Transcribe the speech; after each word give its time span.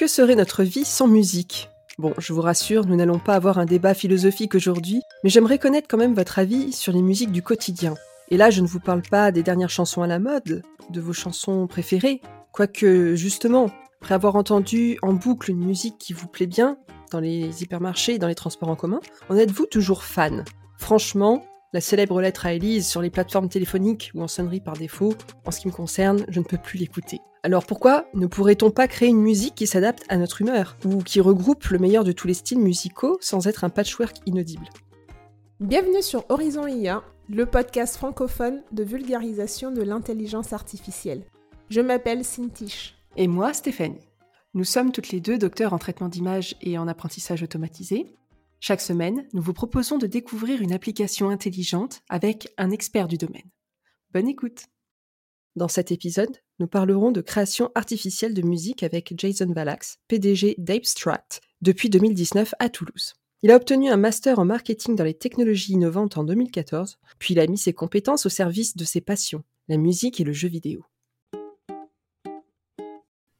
Que 0.00 0.06
serait 0.06 0.34
notre 0.34 0.62
vie 0.62 0.86
sans 0.86 1.06
musique? 1.06 1.68
Bon, 1.98 2.14
je 2.16 2.32
vous 2.32 2.40
rassure, 2.40 2.86
nous 2.86 2.96
n'allons 2.96 3.18
pas 3.18 3.34
avoir 3.34 3.58
un 3.58 3.66
débat 3.66 3.92
philosophique 3.92 4.54
aujourd'hui, 4.54 5.02
mais 5.22 5.28
j'aimerais 5.28 5.58
connaître 5.58 5.88
quand 5.90 5.98
même 5.98 6.14
votre 6.14 6.38
avis 6.38 6.72
sur 6.72 6.94
les 6.94 7.02
musiques 7.02 7.32
du 7.32 7.42
quotidien. 7.42 7.92
Et 8.30 8.38
là, 8.38 8.48
je 8.48 8.62
ne 8.62 8.66
vous 8.66 8.80
parle 8.80 9.02
pas 9.02 9.30
des 9.30 9.42
dernières 9.42 9.68
chansons 9.68 10.00
à 10.00 10.06
la 10.06 10.18
mode, 10.18 10.62
de 10.88 11.00
vos 11.02 11.12
chansons 11.12 11.66
préférées, 11.66 12.22
quoique 12.50 13.14
justement, 13.14 13.66
après 14.00 14.14
avoir 14.14 14.36
entendu 14.36 14.96
en 15.02 15.12
boucle 15.12 15.50
une 15.50 15.66
musique 15.66 15.98
qui 15.98 16.14
vous 16.14 16.28
plaît 16.28 16.46
bien, 16.46 16.78
dans 17.12 17.20
les 17.20 17.62
hypermarchés 17.62 18.14
et 18.14 18.18
dans 18.18 18.28
les 18.28 18.34
transports 18.34 18.70
en 18.70 18.76
commun, 18.76 19.00
en 19.28 19.36
êtes-vous 19.36 19.66
toujours 19.66 20.02
fan? 20.02 20.46
Franchement, 20.78 21.44
la 21.74 21.82
célèbre 21.82 22.22
lettre 22.22 22.46
à 22.46 22.54
Elise 22.54 22.88
sur 22.88 23.02
les 23.02 23.10
plateformes 23.10 23.50
téléphoniques 23.50 24.12
ou 24.14 24.22
en 24.22 24.28
sonnerie 24.28 24.60
par 24.60 24.78
défaut, 24.78 25.12
en 25.44 25.50
ce 25.50 25.60
qui 25.60 25.68
me 25.68 25.74
concerne, 25.74 26.24
je 26.28 26.40
ne 26.40 26.44
peux 26.46 26.56
plus 26.56 26.78
l'écouter. 26.78 27.20
Alors 27.42 27.64
pourquoi 27.64 28.06
ne 28.12 28.26
pourrait-on 28.26 28.70
pas 28.70 28.86
créer 28.86 29.08
une 29.08 29.22
musique 29.22 29.54
qui 29.54 29.66
s'adapte 29.66 30.04
à 30.08 30.16
notre 30.16 30.42
humeur, 30.42 30.76
ou 30.84 31.02
qui 31.02 31.20
regroupe 31.20 31.64
le 31.68 31.78
meilleur 31.78 32.04
de 32.04 32.12
tous 32.12 32.26
les 32.26 32.34
styles 32.34 32.58
musicaux 32.58 33.16
sans 33.20 33.46
être 33.46 33.64
un 33.64 33.70
patchwork 33.70 34.16
inaudible? 34.26 34.68
Bienvenue 35.58 36.02
sur 36.02 36.24
Horizon 36.28 36.66
IA, 36.66 37.02
le 37.28 37.46
podcast 37.46 37.96
francophone 37.96 38.62
de 38.72 38.84
vulgarisation 38.84 39.70
de 39.70 39.82
l'intelligence 39.82 40.52
artificielle. 40.52 41.22
Je 41.70 41.80
m'appelle 41.80 42.24
Cintiche. 42.24 42.96
Et 43.16 43.26
moi, 43.26 43.54
Stéphanie. 43.54 44.08
Nous 44.52 44.64
sommes 44.64 44.92
toutes 44.92 45.10
les 45.10 45.20
deux 45.20 45.38
docteurs 45.38 45.72
en 45.72 45.78
traitement 45.78 46.08
d'image 46.08 46.56
et 46.60 46.76
en 46.76 46.88
apprentissage 46.88 47.42
automatisé, 47.42 48.06
chaque 48.62 48.82
semaine, 48.82 49.26
nous 49.32 49.40
vous 49.40 49.54
proposons 49.54 49.96
de 49.96 50.06
découvrir 50.06 50.60
une 50.60 50.74
application 50.74 51.30
intelligente 51.30 52.02
avec 52.10 52.52
un 52.58 52.70
expert 52.70 53.08
du 53.08 53.16
domaine. 53.16 53.48
Bonne 54.12 54.28
écoute 54.28 54.66
Dans 55.56 55.68
cet 55.68 55.90
épisode, 55.92 56.36
nous 56.60 56.66
parlerons 56.66 57.10
de 57.10 57.22
création 57.22 57.72
artificielle 57.74 58.34
de 58.34 58.42
musique 58.42 58.82
avec 58.82 59.14
Jason 59.16 59.50
Valax, 59.50 59.98
PDG 60.08 60.56
d'Abstract, 60.58 61.40
depuis 61.62 61.88
2019 61.88 62.54
à 62.58 62.68
Toulouse. 62.68 63.14
Il 63.42 63.50
a 63.50 63.56
obtenu 63.56 63.88
un 63.88 63.96
master 63.96 64.38
en 64.38 64.44
marketing 64.44 64.94
dans 64.94 65.04
les 65.04 65.14
technologies 65.14 65.72
innovantes 65.72 66.18
en 66.18 66.24
2014, 66.24 66.98
puis 67.18 67.32
il 67.32 67.40
a 67.40 67.46
mis 67.46 67.56
ses 67.56 67.72
compétences 67.72 68.26
au 68.26 68.28
service 68.28 68.76
de 68.76 68.84
ses 68.84 69.00
passions, 69.00 69.42
la 69.68 69.78
musique 69.78 70.20
et 70.20 70.24
le 70.24 70.34
jeu 70.34 70.48
vidéo. 70.48 70.84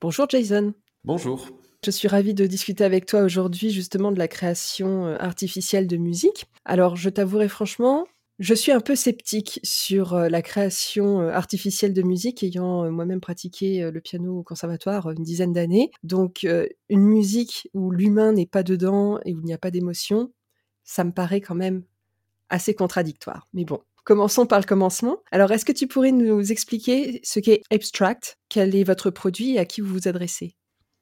Bonjour 0.01 0.27
Jason. 0.31 0.73
Bonjour. 1.05 1.47
Je 1.85 1.91
suis 1.91 2.09
ravie 2.09 2.33
de 2.33 2.47
discuter 2.47 2.85
avec 2.85 3.05
toi 3.05 3.21
aujourd'hui 3.21 3.69
justement 3.69 4.13
de 4.13 4.19
la 4.19 4.29
création 4.29 5.07
euh, 5.07 5.17
artificielle 5.19 5.87
de 5.87 5.99
musique. 5.99 6.47
Alors 6.65 6.97
je 6.97 7.11
t'avouerai 7.11 7.49
franchement, 7.49 8.07
je 8.41 8.55
suis 8.55 8.73
un 8.73 8.81
peu 8.81 8.97
sceptique 8.97 9.61
sur 9.63 10.15
euh, 10.15 10.29
la 10.29 10.43
création 10.43 11.21
euh, 11.21 11.31
artificielle 11.31 11.95
de 11.95 12.03
musique, 12.03 12.43
ayant 12.43 12.91
moi-même 12.91 13.21
pratiqué 13.21 13.89
le 13.91 14.01
piano 14.01 14.39
au 14.39 14.43
conservatoire 14.43 15.11
une 15.11 15.23
dizaine 15.23 15.53
d'années. 15.53 15.91
Donc 16.03 16.45
une 16.89 17.05
musique 17.05 17.69
où 17.75 17.93
l'humain 17.93 18.33
n'est 18.33 18.47
pas 18.47 18.63
dedans 18.63 19.21
et 19.25 19.35
où 19.35 19.41
il 19.41 19.45
n'y 19.45 19.55
a 19.55 19.59
pas 19.59 19.71
d'émotion, 19.71 20.33
ça 20.83 21.05
me 21.05 21.13
paraît 21.13 21.41
quand 21.41 21.55
même 21.55 21.85
assez 22.49 22.75
contradictoire. 22.75 23.47
Mais 23.53 23.65
bon, 23.65 23.81
Commençons 24.05 24.47
par 24.47 24.59
le 24.59 24.65
commencement. 24.65 25.23
Alors, 25.31 25.53
est-ce 25.53 25.65
que 25.65 25.73
tu 25.73 25.87
pourrais 25.87 26.13
nous 26.13 26.51
expliquer 26.51 27.21
ce 27.23 27.39
qu'est 27.39 27.63
Abstract? 27.71 28.39
Quel 28.49 28.75
est 28.75 28.85
votre 28.85 29.11
produit 29.11 29.55
et 29.55 29.59
à 29.59 29.65
qui 29.65 29.81
vous 29.81 29.93
vous 29.93 30.09
adressez? 30.09 30.57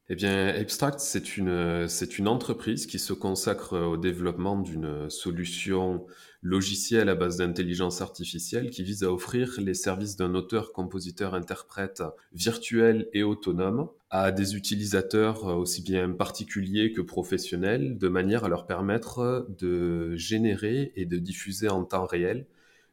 Eh 0.09 0.15
bien, 0.15 0.49
Abstract, 0.49 1.01
c'est 1.01 1.37
une, 1.37 1.87
c'est 1.89 2.19
une 2.19 2.29
entreprise 2.29 2.87
qui 2.87 2.99
se 2.99 3.13
consacre 3.13 3.79
au 3.79 3.97
développement 3.97 4.59
d'une 4.59 5.09
solution 5.11 6.07
logicielle 6.43 7.09
à 7.09 7.15
base 7.15 7.39
d'intelligence 7.39 8.01
artificielle 8.01 8.71
qui 8.71 8.83
vise 8.83 9.03
à 9.03 9.13
offrir 9.13 9.55
les 9.59 9.75
services 9.75 10.17
d'un 10.17 10.35
auteur, 10.35 10.73
compositeur, 10.73 11.35
interprète 11.35 12.03
virtuel 12.33 13.09
et 13.13 13.23
autonome 13.23 13.89
à 14.11 14.33
des 14.33 14.57
utilisateurs 14.57 15.45
aussi 15.45 15.83
bien 15.83 16.11
particuliers 16.11 16.93
que 16.93 17.01
professionnels 17.01 17.99
de 17.99 18.09
manière 18.09 18.45
à 18.45 18.49
leur 18.49 18.67
permettre 18.67 19.47
de 19.59 20.15
générer 20.17 20.93
et 20.97 21.07
de 21.07 21.19
diffuser 21.19 21.69
en 21.69 21.85
temps 21.85 22.07
réel 22.07 22.47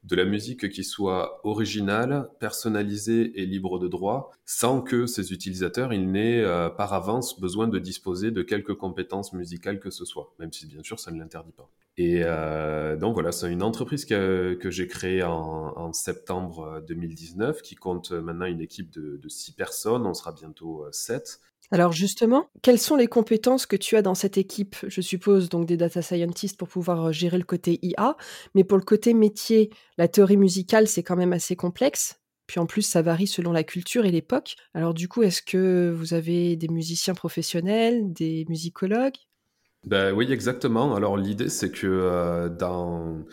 de 0.05 0.15
la 0.15 0.25
musique 0.25 0.69
qui 0.69 0.83
soit 0.83 1.41
originale, 1.43 2.29
personnalisée 2.39 3.41
et 3.41 3.45
libre 3.45 3.79
de 3.79 3.87
droit, 3.87 4.31
sans 4.45 4.81
que 4.81 5.07
ces 5.07 5.33
utilisateurs 5.33 5.93
ils 5.93 6.11
n'aient 6.11 6.43
euh, 6.43 6.69
par 6.69 6.93
avance 6.93 7.39
besoin 7.39 7.67
de 7.67 7.79
disposer 7.79 8.29
de 8.31 8.43
quelques 8.43 8.75
compétences 8.75 9.33
musicales 9.33 9.79
que 9.79 9.89
ce 9.89 10.05
soit, 10.05 10.33
même 10.39 10.53
si 10.53 10.67
bien 10.67 10.83
sûr 10.83 10.99
ça 10.99 11.11
ne 11.11 11.19
l'interdit 11.19 11.53
pas. 11.53 11.69
Et 11.97 12.21
euh, 12.23 12.97
donc 12.97 13.13
voilà, 13.13 13.31
c'est 13.31 13.51
une 13.51 13.63
entreprise 13.63 14.05
que, 14.05 14.59
j'ai 14.63 14.87
créée 14.87 15.23
en, 15.23 15.93
septembre 15.93 16.83
2019, 16.87 17.61
qui 17.61 17.75
compte 17.75 18.11
maintenant 18.11 18.45
une 18.45 18.59
équipe 18.61 18.91
de, 18.91 19.17
de 19.17 19.29
six 19.29 19.53
personnes, 19.53 20.05
on 20.05 20.13
sera 20.13 20.33
bientôt 20.33 20.83
euh, 20.83 20.89
sept, 20.91 21.39
alors 21.71 21.91
justement, 21.91 22.49
quelles 22.61 22.79
sont 22.79 22.95
les 22.95 23.07
compétences 23.07 23.65
que 23.65 23.75
tu 23.75 23.95
as 23.95 24.01
dans 24.01 24.15
cette 24.15 24.37
équipe? 24.37 24.75
Je 24.87 25.01
suppose 25.01 25.49
donc 25.49 25.65
des 25.65 25.77
data 25.77 26.01
scientists 26.01 26.57
pour 26.57 26.67
pouvoir 26.67 27.07
euh, 27.07 27.11
gérer 27.11 27.37
le 27.37 27.43
côté 27.43 27.79
IA, 27.81 28.15
mais 28.53 28.63
pour 28.63 28.77
le 28.77 28.83
côté 28.83 29.13
métier, 29.13 29.71
la 29.97 30.07
théorie 30.07 30.37
musicale, 30.37 30.87
c'est 30.87 31.03
quand 31.03 31.15
même 31.15 31.33
assez 31.33 31.55
complexe. 31.55 32.21
Puis 32.47 32.59
en 32.59 32.67
plus, 32.67 32.83
ça 32.83 33.01
varie 33.01 33.27
selon 33.27 33.51
la 33.51 33.63
culture 33.63 34.05
et 34.05 34.11
l'époque. 34.11 34.55
Alors 34.75 34.93
du 34.93 35.07
coup, 35.07 35.23
est-ce 35.23 35.41
que 35.41 35.91
vous 35.95 36.13
avez 36.13 36.55
des 36.55 36.67
musiciens 36.67 37.15
professionnels, 37.15 38.13
des 38.13 38.45
musicologues? 38.47 39.17
Ben, 39.85 40.13
Oui, 40.13 40.31
exactement. 40.31 40.95
Alors 40.95 41.17
l'idée, 41.17 41.49
c'est 41.49 41.71
que 41.71 41.87
euh, 41.87 42.49
dans 42.49 43.25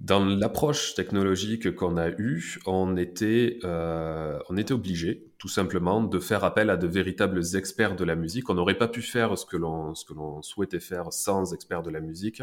dans 0.00 0.24
l'approche 0.24 0.94
technologique 0.94 1.74
qu'on 1.74 1.98
a 1.98 2.08
eue, 2.08 2.58
on 2.66 2.96
était, 2.96 3.58
euh, 3.64 4.38
on 4.48 4.56
était 4.56 4.72
obligé, 4.72 5.29
tout 5.40 5.48
simplement, 5.48 6.02
de 6.02 6.18
faire 6.18 6.44
appel 6.44 6.68
à 6.68 6.76
de 6.76 6.86
véritables 6.86 7.40
experts 7.56 7.96
de 7.96 8.04
la 8.04 8.14
musique. 8.14 8.50
On 8.50 8.54
n'aurait 8.54 8.76
pas 8.76 8.88
pu 8.88 9.00
faire 9.00 9.38
ce 9.38 9.46
que 9.46 9.56
l'on 9.56 9.94
ce 9.94 10.04
que 10.04 10.12
l'on 10.12 10.42
souhaitait 10.42 10.80
faire 10.80 11.14
sans 11.14 11.54
experts 11.54 11.82
de 11.82 11.88
la 11.88 12.00
musique. 12.00 12.42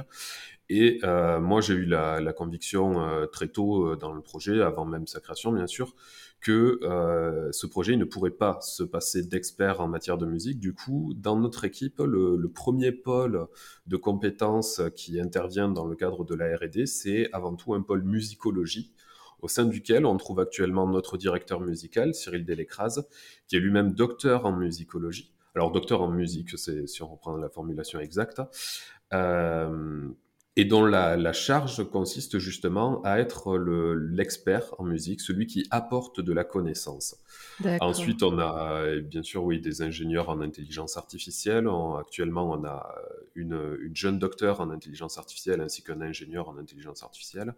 Et 0.69 1.00
euh, 1.03 1.40
moi, 1.40 1.62
j'ai 1.62 1.75
eu 1.75 1.86
la, 1.86 2.34
conviction 2.34 3.00
euh, 3.00 3.28
très 3.28 3.50
tôt 3.50 3.86
euh, 3.86 3.96
dans 3.96 4.12
le 4.13 4.22
projet, 4.22 4.62
avant 4.63 4.84
même 4.84 5.06
sa 5.06 5.19
création, 5.19 5.52
bien 5.52 5.68
sûr, 5.68 5.94
que 6.41 6.80
ce 7.52 7.68
projet 7.68 7.96
ne 7.97 8.03
pourrait 8.03 8.31
pas 8.31 8.59
se 8.62 8.84
passer 8.84 9.24
d'experts 9.24 9.80
en 9.80 9.88
matière 9.88 10.18
de 10.18 10.25
musique. 10.25 10.59
Du 10.59 10.74
coup, 10.74 11.13
dans 11.16 11.36
notre 11.36 11.66
équipe, 11.66 12.00
le, 12.00 12.36
le, 12.36 12.50
premier 12.50 12.91
pôle 12.91 13.47
de 13.86 13.97
compétences 13.97 14.81
qui 14.96 15.19
intervient 15.19 15.69
dans 15.69 15.86
le 15.86 15.96
cadre 15.96 16.25
de 16.25 16.36
la 16.36 16.56
R&D, 16.56 16.86
c'est 16.86 17.30
avant 17.31 17.56
tout 17.56 17.74
un 17.74 17.81
pôle 17.81 18.03
musicologie 18.03 18.91
au 19.42 19.48
sein 19.48 19.66
duquel 19.66 20.06
on 20.06 20.18
trouve 20.18 20.40
actuellement 20.40 20.88
notre 20.88 21.18
directeur 21.18 21.59
musical, 21.59 22.14
Cyril 22.14 22.46
Delecraz, 22.46 23.03
qui 23.48 23.56
est 23.56 23.59
lui-même 23.59 23.94
docteur 23.94 24.46
en 24.46 24.52
musicologie. 24.52 25.31
Alors, 25.56 25.72
docteur 25.72 26.02
en 26.02 26.09
musique, 26.09 26.58
c'est 26.58 26.88
si 26.88 27.02
on 27.02 27.08
reprend 27.08 27.36
la 27.38 27.50
formulation 27.50 28.00
exacte. 28.00 28.42
Euh, 29.14 30.08
et 30.56 30.66
dont 30.66 30.86
la, 30.86 31.34
charge 31.34 31.88
consiste 31.88 32.40
justement 32.40 33.02
à 33.03 33.20
être 33.20 33.58
l'expert 33.59 34.74
en 34.80 34.84
musique, 34.84 35.22
celui 35.22 35.46
qui 35.46 35.68
apporte 35.69 36.19
de 36.19 36.34
la 36.34 36.44
connaissance. 36.44 37.16
Ensuite, 37.80 38.24
on 38.24 38.40
a 38.40 38.96
bien 39.02 39.22
sûr 39.22 39.44
oui 39.44 39.62
des 39.62 39.84
ingénieurs 39.84 40.30
en 40.30 40.42
intelligence 40.42 40.98
artificielle. 40.98 41.68
actuellement, 42.00 42.52
on 42.52 42.66
a 42.66 42.96
une, 43.36 43.78
une, 43.81 43.96
jeune 43.96 44.18
docteure 44.18 44.59
en 44.59 44.72
intelligence 44.72 45.19
artificielle 45.19 45.62
ainsi 45.62 45.84
qu'un 45.84 46.02
ingénieur 46.02 46.50
en 46.50 46.58
intelligence 46.58 47.04
artificielle 47.04 47.54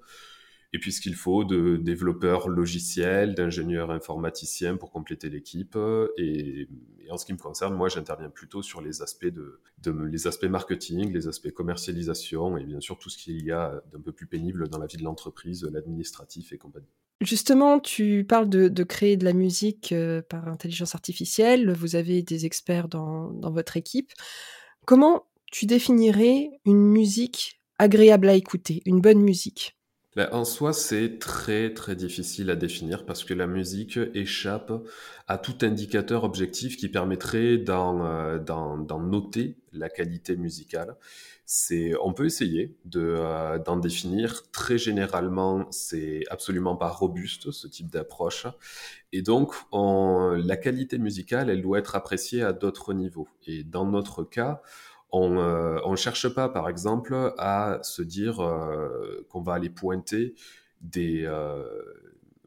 et 0.71 0.79
puis 0.79 0.91
ce 0.91 1.01
qu'il 1.01 1.15
faut 1.15 1.43
de 1.43 1.77
développeurs 1.77 2.47
logiciels, 2.47 3.33
d'ingénieurs 3.33 3.89
informaticiens 3.89 4.77
pour 4.77 4.91
compléter 4.91 5.29
l'équipe. 5.29 5.77
Et, 6.17 6.67
en 7.09 7.17
ce 7.17 7.25
qui 7.25 7.33
me 7.33 7.39
concerne, 7.39 7.73
moi, 7.73 7.89
j'interviens 7.89 8.29
plutôt 8.29 8.61
sur 8.61 8.81
les 8.81 9.01
aspects 9.01 9.25
marketing, 10.43 11.11
les 11.11 11.27
aspects 11.27 11.49
commercialisation 11.49 12.55
et 12.55 12.63
bien 12.63 12.79
sûr 12.79 12.99
tout 12.99 13.09
ce 13.09 13.17
qu'il 13.17 13.43
y 13.43 13.51
a 13.51 13.81
d'un 13.91 13.99
peu 13.99 14.11
plus 14.11 14.27
pénible 14.27 14.69
dans 14.69 14.77
la 14.77 14.85
vie 14.85 14.97
de 14.97 15.03
l'entreprise, 15.03 15.63
l'administratif 15.63 16.53
et 16.53 16.59
compagnie. 16.59 16.93
Justement, 17.21 17.79
tu 17.79 18.25
parles 18.25 18.47
de, 18.47 18.83
créer 18.83 19.17
de 19.17 19.25
la 19.25 19.33
musique 19.33 19.91
euh, 19.91 20.21
par 20.21 20.47
intelligence 20.47 20.93
artificielle. 20.93 21.71
Vous 21.73 21.95
avez 21.95 22.21
des 22.21 22.45
experts 22.45 22.87
dans 22.87 23.33
votre 23.51 23.75
équipe. 23.75 24.11
Comment 24.85 25.25
tu 25.51 25.65
définirais 25.65 26.49
une 26.65 26.85
musique 26.85 27.59
agréable 27.79 28.29
à 28.29 28.35
écouter, 28.35 28.81
une 28.85 29.01
bonne 29.01 29.21
musique? 29.21 29.78
Ben, 30.15 30.27
en 30.31 30.43
soi, 30.43 30.73
c'est 30.73 31.19
très 31.19 31.71
très 31.73 31.95
difficile 31.95 32.49
à 32.49 32.55
définir 32.55 33.05
parce 33.05 33.23
que 33.23 33.35
la 33.35 33.45
musique 33.45 33.99
échappe 34.15 34.71
à 35.27 35.37
tout 35.37 35.57
indicateur 35.61 36.23
objectif 36.23 36.77
qui 36.77 36.89
permettrait 36.89 37.57
d'en 37.57 38.03
euh, 38.03 38.39
noter 38.99 39.55
la 39.71 39.87
qualité 39.87 40.35
musicale. 40.35 40.95
C'est, 41.45 41.93
on 42.01 42.13
peut 42.13 42.25
essayer 42.25 42.75
de 42.85 43.01
euh, 43.17 43.59
d'en 43.59 43.77
définir. 43.77 44.49
Très 44.51 44.79
généralement, 44.79 45.67
c'est 45.69 46.23
absolument 46.31 46.75
pas 46.75 46.89
robuste 46.89 47.51
ce 47.51 47.67
type 47.67 47.91
d'approche. 47.91 48.47
Et 49.11 49.21
donc, 49.21 49.53
la 49.71 50.57
qualité 50.57 50.97
musicale, 50.97 51.49
elle 51.51 51.61
doit 51.61 51.79
être 51.79 51.95
appréciée 51.95 52.41
à 52.43 52.53
d'autres 52.53 52.93
niveaux. 52.93 53.27
Et 53.45 53.63
dans 53.63 53.85
notre 53.85 54.23
cas, 54.23 54.61
on 55.11 55.29
ne 55.31 55.39
euh, 55.39 55.95
cherche 55.95 56.29
pas, 56.29 56.49
par 56.49 56.69
exemple, 56.69 57.33
à 57.37 57.79
se 57.81 58.01
dire 58.01 58.41
euh, 58.41 59.25
qu'on 59.29 59.41
va 59.41 59.53
aller 59.53 59.69
pointer 59.69 60.35
des, 60.81 61.23
euh, 61.25 61.63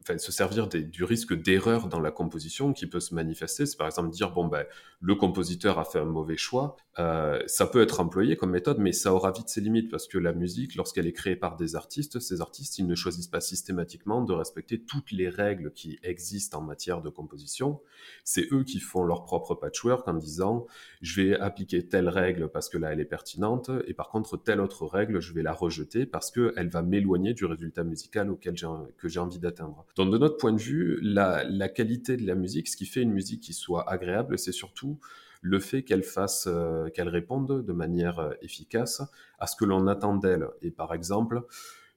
enfin, 0.03 0.17
se 0.17 0.31
servir 0.31 0.67
du 0.67 1.03
risque 1.03 1.33
d'erreur 1.33 1.87
dans 1.87 1.99
la 1.99 2.11
composition 2.11 2.73
qui 2.73 2.87
peut 2.87 2.99
se 2.99 3.15
manifester. 3.15 3.65
C'est 3.65 3.77
par 3.77 3.87
exemple 3.87 4.09
dire, 4.09 4.31
bon, 4.31 4.47
ben, 4.47 4.65
le 5.01 5.15
compositeur 5.15 5.79
a 5.79 5.85
fait 5.85 5.99
un 5.99 6.05
mauvais 6.05 6.37
choix. 6.37 6.75
Euh, 6.99 7.41
ça 7.47 7.65
peut 7.65 7.81
être 7.81 7.99
employé 7.99 8.37
comme 8.37 8.51
méthode, 8.51 8.77
mais 8.77 8.91
ça 8.91 9.13
aura 9.13 9.31
vite 9.31 9.49
ses 9.49 9.61
limites 9.61 9.89
parce 9.89 10.07
que 10.07 10.17
la 10.17 10.31
musique, 10.31 10.75
lorsqu'elle 10.75 11.07
est 11.07 11.13
créée 11.13 11.35
par 11.35 11.55
des 11.55 11.75
artistes, 11.75 12.19
ces 12.19 12.41
artistes, 12.41 12.77
ils 12.77 12.87
ne 12.87 12.95
choisissent 12.95 13.27
pas 13.27 13.41
systématiquement 13.41 14.21
de 14.21 14.33
respecter 14.33 14.79
toutes 14.79 15.11
les 15.11 15.29
règles 15.29 15.71
qui 15.71 15.99
existent 16.03 16.59
en 16.59 16.61
matière 16.61 17.01
de 17.01 17.09
composition. 17.09 17.81
C'est 18.23 18.47
eux 18.51 18.63
qui 18.63 18.79
font 18.79 19.03
leur 19.03 19.23
propre 19.23 19.55
patchwork 19.55 20.07
en 20.07 20.13
disant, 20.13 20.67
je 21.01 21.21
vais 21.21 21.39
appliquer 21.39 21.87
telle 21.87 22.09
règle 22.09 22.49
parce 22.49 22.69
que 22.69 22.77
là, 22.77 22.93
elle 22.93 22.99
est 22.99 23.05
pertinente, 23.05 23.71
et 23.87 23.93
par 23.93 24.09
contre, 24.09 24.37
telle 24.37 24.61
autre 24.61 24.85
règle, 24.85 25.19
je 25.19 25.33
vais 25.33 25.43
la 25.43 25.53
rejeter 25.53 26.05
parce 26.05 26.31
qu'elle 26.31 26.69
va 26.69 26.81
m'éloigner 26.81 27.33
du 27.33 27.45
résultat 27.45 27.83
musical 27.83 28.29
auquel 28.29 28.55
que 28.97 29.07
j'ai 29.07 29.19
envie 29.19 29.39
d'atteindre. 29.39 29.85
Donc, 29.95 30.11
de 30.11 30.17
notre 30.17 30.37
point 30.37 30.53
de 30.53 30.59
vue, 30.59 30.99
la, 31.01 31.69
qualité 31.69 32.17
de 32.17 32.25
la 32.25 32.35
musique, 32.35 32.67
ce 32.67 32.77
qui 32.77 32.85
fait 32.85 33.01
une 33.01 33.11
musique 33.11 33.41
qui 33.41 33.53
soit 33.53 33.89
agréable, 33.89 34.39
c'est 34.39 34.51
surtout 34.51 34.99
le 35.41 35.59
fait 35.59 35.83
qu'elle 35.83 36.03
fasse, 36.03 36.47
euh, 36.47 36.89
qu'elle 36.89 37.09
réponde 37.09 37.65
de 37.65 37.73
manière 37.73 38.19
euh, 38.19 38.31
efficace 38.41 39.01
à 39.39 39.45
ce 39.45 39.55
que 39.55 39.65
l'on 39.65 39.87
attend 39.87 40.15
d'elle. 40.15 40.47
Et 40.61 40.71
par 40.71 40.93
exemple, 40.93 41.43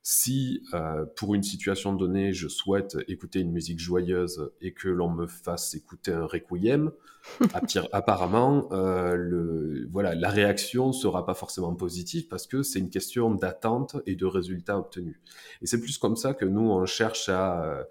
si 0.09 0.63
euh, 0.73 1.05
pour 1.17 1.35
une 1.35 1.43
situation 1.43 1.93
donnée, 1.93 2.33
je 2.33 2.47
souhaite 2.47 2.97
écouter 3.09 3.41
une 3.41 3.51
musique 3.51 3.81
joyeuse 3.81 4.53
et 4.61 4.73
que 4.73 4.89
l'on 4.89 5.11
me 5.11 5.27
fasse 5.27 5.75
écouter 5.75 6.13
un 6.13 6.27
requiem, 6.27 6.93
apparemment, 7.93 8.69
le, 8.71 9.89
voilà, 9.91 10.15
la 10.15 10.31
réaction 10.31 10.93
sera 10.93 11.27
pas 11.27 11.35
forcément 11.35 11.75
positive 11.75 12.29
parce 12.29 12.47
que 12.47 12.63
c'est 12.63 12.79
une 12.79 12.89
question 12.89 13.35
d'attente 13.35 13.97
et 14.07 14.15
de 14.15 14.27
résultats 14.27 14.79
obtenus. 14.79 15.19
Et 15.61 15.67
c'est 15.67 15.81
plus 15.81 15.99
comme 15.99 16.15
ça 16.15 16.35
que 16.35 16.45
nous 16.45 16.71
on 16.71 16.87
cherche 16.87 17.29
à, 17.29 17.89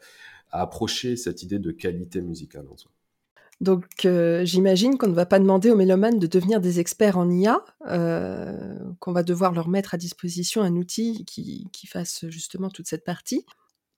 à 0.52 0.62
approcher 0.62 1.18
cette 1.18 1.44
idée 1.44 1.60
de 1.60 1.72
qualité 1.72 2.22
musicale 2.22 2.66
en 2.72 2.78
soi. 2.78 2.92
Donc 3.62 4.06
euh, 4.06 4.44
j'imagine 4.44 4.98
qu'on 4.98 5.08
ne 5.08 5.14
va 5.14 5.26
pas 5.26 5.40
demander 5.40 5.72
aux 5.72 5.76
mélomanes 5.76 6.20
de 6.20 6.28
devenir 6.28 6.60
des 6.60 6.80
experts 6.80 7.18
en 7.18 7.30
IA, 7.30 7.64
euh, 7.88 8.78
qu'on 9.00 9.14
va 9.14 9.24
devoir 9.24 9.54
leur 9.54 9.70
mettre 9.70 9.94
à 9.94 9.98
disposition 9.98 10.62
un 10.62 10.76
outil 10.76 11.26
qui, 11.26 11.70
fasse 11.88 12.26
justement 12.30 12.70
toute 12.70 12.88
cette 12.88 13.06
partie. 13.06 13.46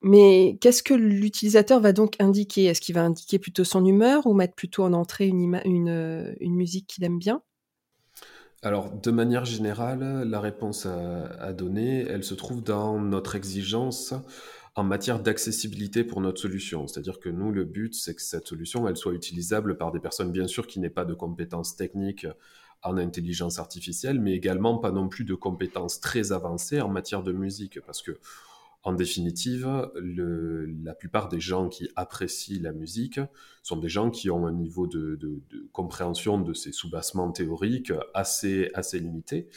Mais 0.01 0.57
qu'est-ce 0.61 0.83
que 0.83 0.93
l'utilisateur 0.93 1.79
va 1.79 1.91
donc 1.91 2.15
indiquer? 2.19 2.65
Est-ce 2.65 2.81
qu'il 2.81 2.93
va 2.93 3.03
indiquer 3.03 3.39
plutôt 3.39 3.63
son 3.63 3.83
humeur 3.85 4.27
ou 4.27 4.33
mettre 4.33 4.53
plutôt 4.53 4.83
en 4.83 4.93
entrée 4.93 5.27
une, 5.27 5.59
une 5.65 6.55
musique 6.55 6.85
qu'il 6.85 7.03
aime 7.03 7.17
bien? 7.17 7.41
Alors, 8.63 8.91
de 8.91 9.11
manière 9.11 9.45
générale, 9.45 10.23
la 10.27 10.39
réponse 10.39 10.87
à, 10.87 11.53
donner, 11.53 12.05
elle 12.09 12.23
se 12.23 12.33
trouve 12.33 12.63
dans 12.63 12.99
notre 12.99 13.35
exigence 13.35 14.13
en 14.77 14.83
matière 14.83 15.19
d'accessibilité 15.19 16.03
pour 16.03 16.21
notre 16.21 16.39
solution. 16.39 16.85
C'est-à-dire 16.85 17.19
que 17.19 17.29
nous, 17.29 17.51
le 17.51 17.65
but, 17.65 17.95
c'est 17.95 18.13
que 18.13 18.21
cette 18.21 18.45
solution, 18.45 18.87
elle 18.87 18.95
soit 18.95 19.13
utilisable 19.13 19.75
par 19.75 19.91
des 19.91 19.99
personnes, 19.99 20.31
bien 20.31 20.45
sûr, 20.45 20.67
qui 20.67 20.79
n'aient 20.79 20.91
pas 20.91 21.03
de 21.03 21.15
compétences 21.15 21.75
techniques 21.75 22.27
en 22.83 22.95
intelligence 22.97 23.57
artificielle, 23.57 24.19
mais 24.19 24.33
également 24.33 24.77
pas 24.77 24.91
non 24.91 25.09
plus 25.09 25.25
de 25.25 25.33
compétences 25.33 25.99
très 25.99 26.31
avancées 26.31 26.79
en 26.79 26.89
matière 26.89 27.23
de 27.23 27.31
musique, 27.31 27.79
parce 27.87 28.03
que 28.03 28.19
en 28.83 28.93
définitive, 28.93 29.89
la 29.95 30.93
plupart 30.93 31.27
des 31.27 31.39
gens 31.39 31.69
qui 31.69 31.89
apprécient 31.95 32.61
la 32.61 32.71
musique 32.71 33.19
sont 33.63 33.77
des 33.77 33.89
gens 33.89 34.11
qui 34.11 34.29
ont 34.29 34.45
un 34.45 34.53
niveau 34.53 34.85
de, 34.85 35.19
compréhension 35.73 36.39
de 36.39 36.53
ces 36.53 36.71
soubassements 36.71 37.31
théoriques 37.31 37.91
assez, 38.13 38.69
assez 38.75 38.99
limité. 38.99 39.49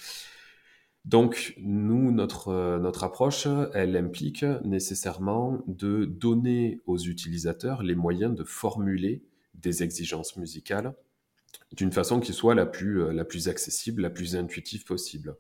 Donc, 1.05 1.55
nous, 1.59 2.13
notre, 2.13 2.49
euh, 2.49 2.79
notre 2.79 3.05
approche, 3.05 3.47
elle 3.75 3.97
implique 3.97 4.45
nécessairement 4.65 5.63
de 5.67 6.05
donner 6.05 6.81
aux 6.87 6.99
utilisateurs 6.99 7.83
les 7.83 7.95
moyens 7.95 8.35
de 8.35 8.45
formuler 8.45 9.25
des 9.55 9.83
exigences 9.83 10.37
musicales 10.37 10.95
d'une 11.73 11.93
façon 11.93 12.21
qui 12.21 12.33
soit 12.33 12.55
la 12.55 12.67
plus, 12.67 13.03
euh, 13.03 13.49
accessible, 13.49 14.03
la 14.03 14.11
plus 14.11 14.37
intuitive 14.37 14.85
possible. 14.85 15.37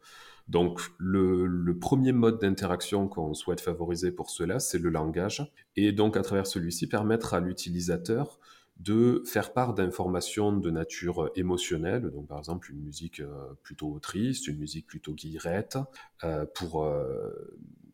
Donc, 0.48 0.80
le 0.98 1.78
premier 1.78 2.12
mode 2.12 2.40
d'interaction 2.40 3.06
qu'on 3.06 3.34
souhaite 3.34 3.60
favoriser 3.60 4.10
pour 4.10 4.30
cela, 4.30 4.58
c'est 4.58 4.78
le 4.78 4.90
langage. 4.90 5.52
Et 5.76 5.92
donc, 5.92 6.16
à 6.16 6.22
travers 6.22 6.46
celui-ci, 6.46 6.88
permettre 6.88 7.34
à 7.34 7.40
l'utilisateur 7.40 8.40
de 8.80 9.22
faire 9.26 9.52
part 9.52 9.74
d'informations 9.74 10.52
de 10.52 10.70
nature 10.70 11.24
euh, 11.24 11.32
émotionnelle, 11.36 12.10
donc 12.10 12.26
par 12.26 12.38
exemple 12.38 12.70
une 12.70 12.80
musique 12.80 13.20
euh, 13.20 13.52
plutôt 13.62 13.98
triste, 13.98 14.48
une 14.48 14.58
musique 14.58 14.86
plutôt 14.86 15.12
guillerette, 15.12 15.78
euh, 16.24 16.46
pour, 16.54 16.88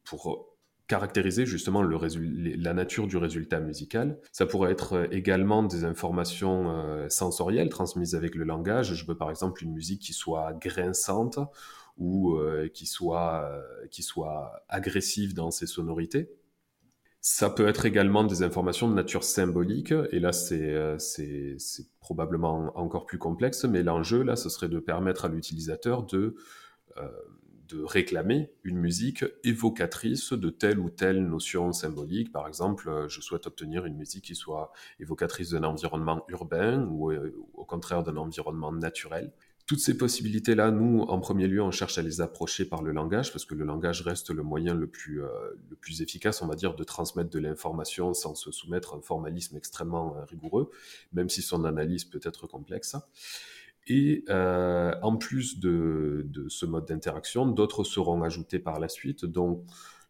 pour 0.05 0.47
caractériser 0.87 1.45
justement 1.45 1.83
le 1.83 1.99
la 2.57 2.73
nature 2.73 3.09
du 3.09 3.17
résultat 3.17 3.59
musical. 3.59 4.19
Ça 4.31 4.47
pourrait 4.47 4.71
être 4.71 5.09
également 5.13 5.65
des 5.65 5.85
informations 5.85 7.09
sensorielles 7.09 7.71
transmises 7.71 8.15
avec 8.15 8.37
le 8.37 8.45
langage. 8.45 8.95
Je 8.95 9.07
veux 9.07 9.17
par 9.17 9.31
exemple 9.31 9.65
une 9.65 9.73
musique 9.73 10.03
qui 10.03 10.13
soit 10.13 10.53
grinçante 10.53 11.39
ou 11.99 12.39
qui, 12.73 12.87
soit, 12.87 13.51
qui 13.91 14.03
soit 14.03 14.63
agressive 14.69 15.35
dans 15.35 15.51
ses 15.51 15.67
sonorités. 15.67 16.31
Ça 17.29 17.51
peut 17.51 17.67
être 17.67 17.87
également 17.87 18.23
des 18.23 18.45
informations 18.45 18.89
de 18.89 18.95
nature 18.95 19.25
symbolique, 19.25 19.93
et 20.13 20.21
là 20.21 20.31
euh, 20.53 20.97
c'est 20.97 21.87
probablement 21.99 22.71
encore 22.79 23.05
plus 23.05 23.19
complexe, 23.19 23.65
mais 23.65 23.83
l'enjeu 23.83 24.23
là, 24.23 24.37
ce 24.37 24.49
serait 24.49 24.69
de 24.69 24.79
permettre 24.79 25.25
à 25.25 25.29
l'utilisateur 25.29 26.05
de, 26.05 26.37
euh, 26.99 27.09
de 27.67 27.83
réclamer 27.83 28.53
une 28.63 28.79
musique 28.79 29.25
évocatrice 29.43 30.35
de 30.35 30.51
telle 30.51 30.79
ou 30.79 30.89
telle 30.89 31.27
notion 31.27 31.73
symbolique. 31.73 32.31
Par 32.31 32.47
exemple, 32.47 32.89
euh, 32.89 33.09
je 33.09 33.21
souhaite 33.21 33.49
obtenir 33.49 33.87
une 33.87 33.97
musique 33.97 34.27
qui 34.27 34.37
soit 34.37 34.71
évocatrice 35.01 35.51
d'un 35.51 35.65
environnement 35.65 36.25
urbain 36.29 36.87
ou 36.89 37.13
au 37.55 37.65
contraire 37.65 38.05
d'un 38.05 38.19
environnement 38.19 38.71
naturel. 38.71 39.33
Toutes 39.67 39.81
ces 39.81 39.97
possibilités-là, 39.99 40.71
nous, 40.71 41.01
en 41.01 41.19
premier 41.19 41.49
lieu, 41.49 41.61
on 41.61 41.73
cherche 41.73 41.99
à 41.99 42.03
les 42.03 42.21
approcher 42.21 42.65
par 42.67 42.83
le 42.83 42.93
langage, 42.93 43.33
parce 43.33 43.45
que 43.45 43.57
le 43.57 43.65
langage 43.65 44.03
reste 44.03 44.31
le 44.31 44.45
moyen 44.45 44.75
le 44.75 44.87
plus, 44.87 45.25
euh, 45.25 45.29
efficace, 46.01 46.41
on 46.41 46.47
va 46.47 46.55
dire, 46.55 46.77
de 46.77 46.85
transmettre 46.85 47.31
de 47.31 47.41
l'information 47.41 48.15
sans 48.15 48.37
se 48.37 48.53
soumettre 48.53 48.95
à 48.95 48.99
un 48.99 49.01
formalisme 49.01 49.57
extrêmement 49.57 50.17
euh, 50.17 50.25
rigoureux, 50.25 50.71
même 51.13 51.29
si 51.29 51.43
son 51.43 51.65
analyse 51.65 52.05
peut 52.05 52.21
être 52.23 52.47
complexe. 52.47 52.95
Et 53.89 54.25
euh, 54.29 54.95
en 55.03 55.17
plus 55.17 55.59
de, 55.59 56.25
de 56.29 56.49
ce 56.49 56.65
mode 56.65 56.87
d'interaction, 56.87 57.49
d'autres 57.49 57.83
seront 57.83 58.23
ajoutés 58.23 58.61
par 58.61 58.79
la 58.79 58.89
suite, 58.89 59.25
dont 59.25 59.65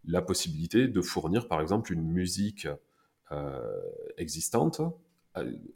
la 0.04 0.20
possibilité 0.20 0.86
de 0.86 1.00
fournir, 1.00 1.48
par 1.48 1.62
exemple, 1.62 1.94
une 1.94 2.04
musique 2.04 2.68
existante 4.18 4.80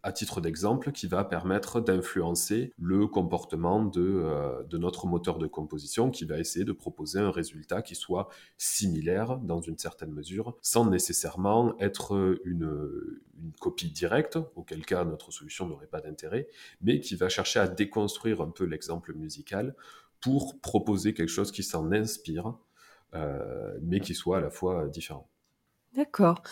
à 0.03 0.13
titre 0.13 0.41
d'exemple, 0.41 0.93
qui 0.93 1.07
va 1.07 1.25
permettre 1.25 1.81
d'influencer 1.81 2.73
le 2.79 3.07
comportement 3.07 3.85
de, 3.85 4.01
euh, 4.01 4.63
de, 4.65 4.79
notre 4.79 5.07
moteur 5.07 5.39
de 5.39 5.47
composition, 5.47 6.11
qui 6.11 6.25
va 6.25 6.39
essayer 6.39 6.65
de 6.65 6.73
proposer 6.73 7.19
un 7.19 7.31
résultat 7.31 7.83
qui 7.83 7.95
soit 7.95 8.29
similaire 8.57 9.39
dans 9.39 9.61
une 9.61 9.79
certaine 9.79 10.13
mesure, 10.13 10.57
sans 10.63 10.89
nécessairement 10.89 11.79
être 11.79 12.41
une, 12.45 13.21
une 13.43 13.53
copie 13.61 13.91
directe, 13.91 14.39
auquel 14.57 14.85
cas 14.85 15.05
notre 15.05 15.33
solution 15.33 15.67
n'aurait 15.67 15.87
pas 15.87 16.01
d'intérêt, 16.01 16.49
mais 16.81 17.01
qui 17.01 17.17
va 17.17 17.29
chercher 17.29 17.61
à 17.61 17.69
déconstruire 17.69 18.41
un 18.41 18.51
peu 18.51 18.65
l'exemple 18.65 19.15
musical 19.15 19.75
pour 20.21 20.61
proposer 20.61 21.15
quelque 21.15 21.29
chose 21.29 21.53
qui 21.53 21.63
s'en 21.63 21.93
inspire, 21.93 22.55
euh, 23.15 23.79
mais 23.83 24.01
qui 24.01 24.15
soit 24.15 24.39
à 24.39 24.41
la 24.41 24.51
fois 24.51 24.87
différent. 24.89 25.29
D'accord. 25.95 26.43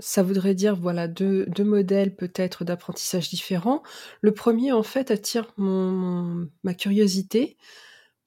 Ça 0.00 0.22
voudrait 0.22 0.54
dire, 0.54 0.76
voilà, 0.76 1.08
deux, 1.08 1.46
modèles 1.58 2.16
peut-être 2.16 2.64
d'apprentissage 2.64 3.30
différents. 3.30 3.82
Le 4.22 4.32
premier, 4.32 4.72
en 4.72 4.82
fait, 4.82 5.10
attire 5.10 5.52
mon, 5.56 6.48
ma 6.64 6.74
curiosité 6.74 7.56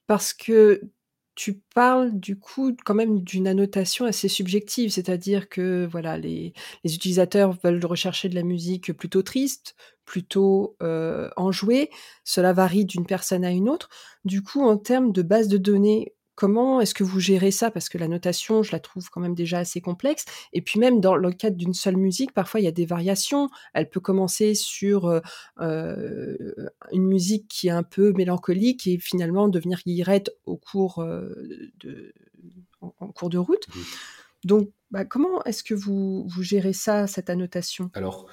parce 0.07 0.33
que 0.33 0.81
tu 1.35 1.61
parles 1.73 2.19
du 2.19 2.37
coup 2.37 2.75
quand 2.85 2.93
même 2.93 3.21
d'une 3.23 3.47
annotation 3.47 4.05
assez 4.05 4.27
subjective, 4.27 4.91
c'est-à-dire 4.91 5.49
que 5.49 5.87
voilà, 5.89 6.17
les, 6.17 6.53
utilisateurs 6.83 7.57
veulent 7.63 7.83
rechercher 7.85 8.29
de 8.29 8.35
la 8.35 8.43
musique 8.43 8.93
plutôt 8.93 9.23
triste, 9.23 9.75
plutôt 10.05 10.75
euh, 10.83 11.29
enjouée. 11.37 11.89
Cela 12.23 12.53
varie 12.53 12.85
d'une 12.85 13.05
personne 13.05 13.45
à 13.45 13.51
une 13.51 13.69
autre. 13.69 13.89
Du 14.25 14.43
coup, 14.43 14.61
en 14.61 14.77
termes 14.77 15.11
de 15.11 15.21
base 15.23 15.47
de 15.47 15.57
données, 15.57 16.13
Comment 16.35 16.81
est-ce 16.81 16.93
que 16.93 17.03
vous 17.03 17.19
gérez 17.19 17.51
ça? 17.51 17.69
Parce 17.69 17.89
que 17.89 17.97
la 17.97 18.07
notation, 18.07 18.63
je 18.63 18.71
la 18.71 18.79
trouve 18.79 19.09
quand 19.09 19.21
même 19.21 19.35
déjà 19.35 19.59
assez 19.59 19.81
complexe. 19.81 20.25
Et 20.51 20.61
puis 20.61 20.79
même 20.79 20.99
dans 20.99 21.15
le 21.15 21.31
cadre 21.31 21.55
d'une 21.55 21.73
seule 21.73 21.97
musique, 21.97 22.33
parfois 22.33 22.59
il 22.59 22.63
y 22.63 22.67
a 22.67 22.71
des 22.71 22.85
variations. 22.85 23.49
Elle 23.73 23.89
peut 23.89 23.99
commencer 23.99 24.55
sur 24.55 25.05
euh, 25.05 25.19
euh, 25.59 26.35
une 26.91 27.05
musique 27.05 27.47
qui 27.47 27.67
est 27.67 27.71
un 27.71 27.83
peu 27.83 28.13
mélancolique 28.13 28.87
et 28.87 28.97
finalement 28.97 29.47
devenir 29.47 29.81
guillerette 29.85 30.31
au 30.45 30.57
cours 30.57 30.99
euh, 30.99 31.29
de, 31.79 32.13
en, 32.81 33.09
cours 33.09 33.29
de 33.29 33.37
route. 33.37 33.67
Mmh. 33.67 33.81
Donc, 34.45 34.69
bah, 34.91 35.05
comment 35.05 35.43
est-ce 35.45 35.63
que 35.63 35.73
vous, 35.73 36.27
vous 36.27 36.43
gérez 36.43 36.73
ça, 36.73 37.07
cette 37.07 37.29
annotation? 37.29 37.89
Alors, 37.93 38.27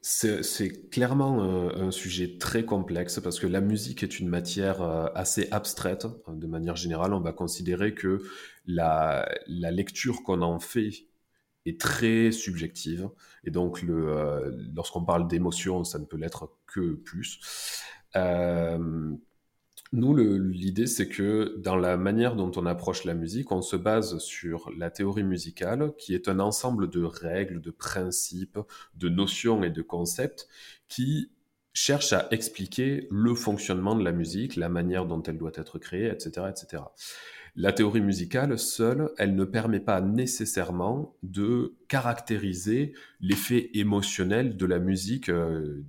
c'est 0.00 0.90
clairement 0.90 1.42
un, 1.42 1.90
sujet 1.90 2.38
très 2.38 2.64
complexe 2.64 3.20
parce 3.20 3.38
que 3.38 3.46
la 3.46 3.60
musique 3.60 4.02
est 4.02 4.20
une 4.20 4.28
matière 4.28 4.82
euh, 4.82 5.06
assez 5.14 5.48
abstraite. 5.50 6.06
De 6.28 6.46
manière 6.46 6.76
générale, 6.76 7.12
on 7.12 7.20
va 7.20 7.32
considérer 7.32 7.94
que 7.94 8.22
la, 8.66 9.28
lecture 9.46 10.22
qu'on 10.22 10.42
en 10.42 10.60
fait 10.60 10.92
est 11.66 11.80
très 11.80 12.32
subjective. 12.32 13.10
Et 13.44 13.50
donc, 13.50 13.82
le, 13.82 14.54
lorsqu'on 14.74 15.04
parle 15.04 15.28
d'émotion, 15.28 15.84
ça 15.84 15.98
ne 15.98 16.04
peut 16.04 16.16
l'être 16.16 16.50
que 16.66 16.94
plus. 16.94 17.40
Nous, 19.92 20.14
l'idée, 20.14 20.86
c'est 20.86 21.08
que 21.08 21.56
dans 21.58 21.76
la 21.76 21.96
manière 21.96 22.36
dont 22.36 22.52
on 22.56 22.66
approche 22.66 23.04
la 23.04 23.14
musique, 23.14 23.52
on 23.52 23.62
se 23.62 23.76
base 23.76 24.18
sur 24.18 24.70
la 24.76 24.90
théorie 24.90 25.24
musicale, 25.24 25.92
qui 25.96 26.14
est 26.14 26.28
un 26.28 26.40
ensemble 26.40 26.90
de 26.90 27.02
règles, 27.02 27.62
de 27.62 27.70
principes, 27.70 28.58
de 28.96 29.08
notions 29.08 29.62
et 29.62 29.70
de 29.70 29.80
concepts 29.80 30.46
qui 30.88 31.30
cherchent 31.72 32.12
à 32.12 32.28
expliquer 32.32 33.06
le 33.10 33.34
fonctionnement 33.34 33.94
de 33.94 34.04
la 34.04 34.12
musique, 34.12 34.56
la 34.56 34.68
manière 34.68 35.06
dont 35.06 35.22
elle 35.22 35.38
doit 35.38 35.52
être 35.54 35.78
créée, 35.78 36.10
etc. 36.10 36.46
etc. 36.50 36.82
La 37.56 37.72
théorie 37.72 38.02
musicale 38.02 38.58
seule, 38.58 39.10
elle 39.16 39.34
ne 39.34 39.44
permet 39.44 39.80
pas 39.80 40.00
nécessairement 40.00 41.16
de 41.22 41.76
caractériser 41.88 42.92
l'effet 43.20 43.70
émotionnel 43.74 44.56
de 44.56 44.66
la 44.66 44.78
musique, 44.78 45.30
euh, 45.30 45.82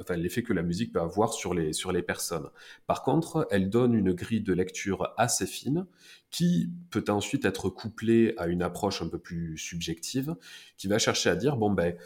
enfin, 0.00 0.16
l'effet 0.16 0.42
que 0.42 0.52
la 0.52 0.62
musique 0.62 0.92
peut 0.92 1.00
avoir 1.00 1.32
sur 1.32 1.54
les, 1.54 1.72
sur 1.72 1.92
les 1.92 2.02
personnes. 2.02 2.48
Par 2.86 3.02
contre, 3.02 3.46
elle 3.50 3.70
donne 3.70 3.94
une 3.94 4.12
grille 4.12 4.42
de 4.42 4.52
lecture 4.52 5.12
assez 5.16 5.46
fine 5.46 5.86
qui 6.30 6.70
peut 6.90 7.04
ensuite 7.08 7.44
être 7.44 7.68
couplée 7.68 8.34
à 8.36 8.46
une 8.46 8.62
approche 8.62 9.02
un 9.02 9.08
peu 9.08 9.18
plus 9.18 9.56
subjective 9.58 10.36
qui 10.76 10.88
va 10.88 10.98
chercher 10.98 11.30
à 11.30 11.36
dire, 11.36 11.56
bon 11.56 11.70
ben, 11.70 11.96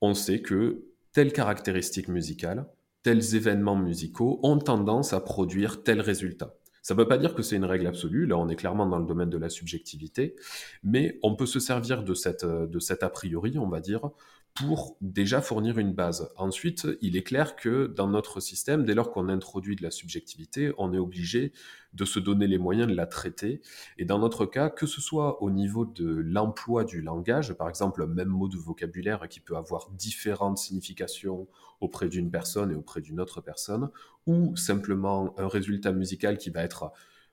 on 0.00 0.14
sait 0.14 0.42
que 0.42 0.84
telle 1.12 1.32
caractéristique 1.32 2.08
musicale, 2.08 2.66
tels 3.02 3.34
événements 3.34 3.76
musicaux 3.76 4.40
ont 4.42 4.58
tendance 4.58 5.12
à 5.12 5.20
produire 5.20 5.82
tel 5.82 6.00
résultat. 6.00 6.54
Ça 6.82 6.94
ne 6.94 6.98
veut 6.98 7.06
pas 7.06 7.18
dire 7.18 7.34
que 7.34 7.42
c'est 7.42 7.54
une 7.54 7.64
règle 7.64 7.86
absolue, 7.86 8.26
là 8.26 8.36
on 8.36 8.48
est 8.48 8.56
clairement 8.56 8.86
dans 8.86 8.98
le 8.98 9.06
domaine 9.06 9.30
de 9.30 9.38
la 9.38 9.48
subjectivité, 9.48 10.34
mais 10.82 11.18
on 11.22 11.36
peut 11.36 11.46
se 11.46 11.60
servir 11.60 12.02
de, 12.02 12.12
cette, 12.12 12.44
de 12.44 12.78
cet 12.80 13.04
a 13.04 13.08
priori, 13.08 13.56
on 13.56 13.68
va 13.68 13.78
dire, 13.78 14.10
pour 14.54 14.96
déjà 15.00 15.40
fournir 15.40 15.78
une 15.78 15.94
base. 15.94 16.30
Ensuite, 16.36 16.86
il 17.00 17.16
est 17.16 17.22
clair 17.22 17.56
que 17.56 17.86
dans 17.86 18.06
notre 18.06 18.40
système, 18.40 18.84
dès 18.84 18.94
lors 18.94 19.10
qu'on 19.10 19.28
introduit 19.28 19.76
de 19.76 19.82
la 19.82 19.90
subjectivité, 19.90 20.72
on 20.76 20.92
est 20.92 20.98
obligé 20.98 21.52
de 21.94 22.04
se 22.04 22.18
donner 22.18 22.46
les 22.46 22.58
moyens 22.58 22.88
de 22.88 22.94
la 22.94 23.06
traiter. 23.06 23.62
Et 23.96 24.04
dans 24.04 24.18
notre 24.18 24.44
cas, 24.44 24.68
que 24.68 24.86
ce 24.86 25.00
soit 25.00 25.42
au 25.42 25.50
niveau 25.50 25.86
de 25.86 26.06
l'emploi 26.06 26.84
du 26.84 27.00
langage, 27.00 27.54
par 27.54 27.68
exemple 27.68 28.02
un 28.02 28.06
même 28.06 28.28
mot 28.28 28.48
de 28.48 28.56
vocabulaire 28.56 29.26
qui 29.28 29.40
peut 29.40 29.56
avoir 29.56 29.90
différentes 29.90 30.58
significations 30.58 31.48
auprès 31.80 32.08
d'une 32.08 32.30
personne 32.30 32.70
et 32.72 32.74
auprès 32.74 33.00
d'une 33.00 33.20
autre 33.20 33.40
personne, 33.40 33.90
ou 34.26 34.54
simplement 34.56 35.34
un 35.38 35.48
résultat 35.48 35.92
musical 35.92 36.36
qui 36.36 36.50
va 36.50 36.62
être 36.62 36.92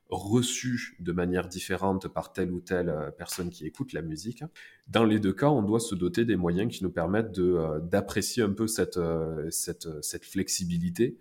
reçu 0.09 0.95
de 0.99 1.11
manière 1.11 1.47
différente 1.47 2.07
par 2.07 2.33
telle 2.33 2.51
ou 2.51 2.59
telle 2.59 2.89
euh, 2.89 3.11
personne 3.11 3.49
qui 3.49 3.65
écoute 3.65 3.93
la 3.93 4.01
musique. 4.01 4.43
Dans 4.87 5.05
les 5.05 5.19
deux 5.19 5.33
cas, 5.33 5.49
on 5.49 5.61
doit 5.61 5.79
se 5.79 5.93
doter 5.93 6.25
des 6.25 6.35
moyens 6.35 6.75
qui 6.75 6.83
nous 6.83 6.89
permettent 6.89 7.37
euh, 7.37 7.79
d'apprécier 7.79 8.41
un 8.41 8.51
peu 8.51 8.67
cette, 8.67 8.97
euh, 8.97 9.49
cette, 9.51 9.87
cette 10.03 10.25
flexibilité 10.25 11.17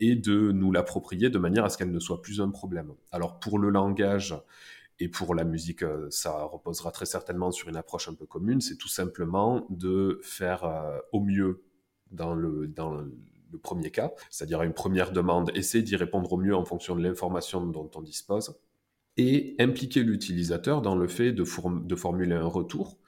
et 0.00 0.16
de 0.16 0.50
nous 0.52 0.72
l'approprier 0.72 1.28
de 1.28 1.38
manière 1.38 1.64
à 1.64 1.68
ce 1.68 1.76
qu'elle 1.76 1.90
ne 1.90 1.98
soit 1.98 2.22
plus 2.22 2.40
un 2.40 2.48
problème. 2.48 2.92
Alors 3.12 3.38
pour 3.38 3.58
le 3.58 3.68
langage, 3.68 4.34
et 4.98 5.08
pour 5.08 5.34
la 5.34 5.44
musique, 5.44 5.84
ça 6.08 6.44
reposera 6.44 6.90
très 6.90 7.04
certainement 7.04 7.50
sur 7.50 7.68
une 7.68 7.76
approche 7.76 8.08
un 8.08 8.14
peu 8.14 8.24
commune. 8.24 8.62
C'est 8.62 8.78
tout 8.78 8.88
simplement 8.88 9.66
de 9.68 10.20
faire 10.22 10.64
au 11.12 11.20
mieux 11.20 11.62
dans 12.12 12.34
le, 12.34 12.66
dans 12.66 13.04
premier 13.58 13.90
cas, 13.90 14.12
c'est-à-dire 14.30 14.62
une 14.62 14.72
première 14.72 15.12
demande, 15.12 15.50
essayer 15.54 15.82
d'y 15.82 15.96
répondre 15.96 16.32
au 16.32 16.36
mieux 16.36 16.54
en 16.54 16.64
fonction 16.64 16.96
de 16.96 17.02
l'information 17.02 17.64
dont 17.66 17.90
on 17.94 18.02
dispose, 18.02 18.58
et 19.16 19.56
impliquer 19.58 20.02
l'utilisateur 20.02 20.82
dans 20.82 20.94
le 20.94 21.08
fait 21.08 21.32
de, 21.32 21.44
formuler 21.44 22.34
un 22.34 22.46
retour 22.46 22.98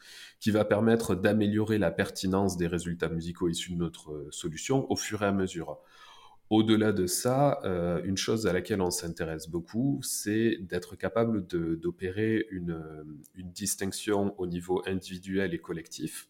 qui 0.40 0.50
va 0.50 0.64
permettre 0.64 1.14
d'améliorer 1.14 1.78
la 1.78 1.90
pertinence 1.90 2.56
des 2.56 2.66
résultats 2.66 3.08
musicaux 3.08 3.48
issus 3.48 3.72
de 3.72 3.78
notre 3.78 4.26
solution 4.30 4.90
au 4.90 4.96
fur 4.96 5.22
et 5.22 5.26
à 5.26 5.32
mesure. 5.32 5.78
Au-delà 6.50 6.92
de 6.92 7.06
ça, 7.06 7.60
euh, 7.64 8.00
une 8.04 8.16
chose 8.16 8.46
à 8.46 8.54
laquelle 8.54 8.80
on 8.80 8.90
s'intéresse 8.90 9.50
beaucoup, 9.50 10.00
c'est 10.02 10.56
d'être 10.60 10.96
capable 10.96 11.46
d'opérer 11.46 12.46
une, 12.50 12.82
une 13.34 13.50
distinction 13.50 14.34
au 14.38 14.46
niveau 14.46 14.82
individuel 14.86 15.52
et 15.52 15.58
collectif 15.58 16.28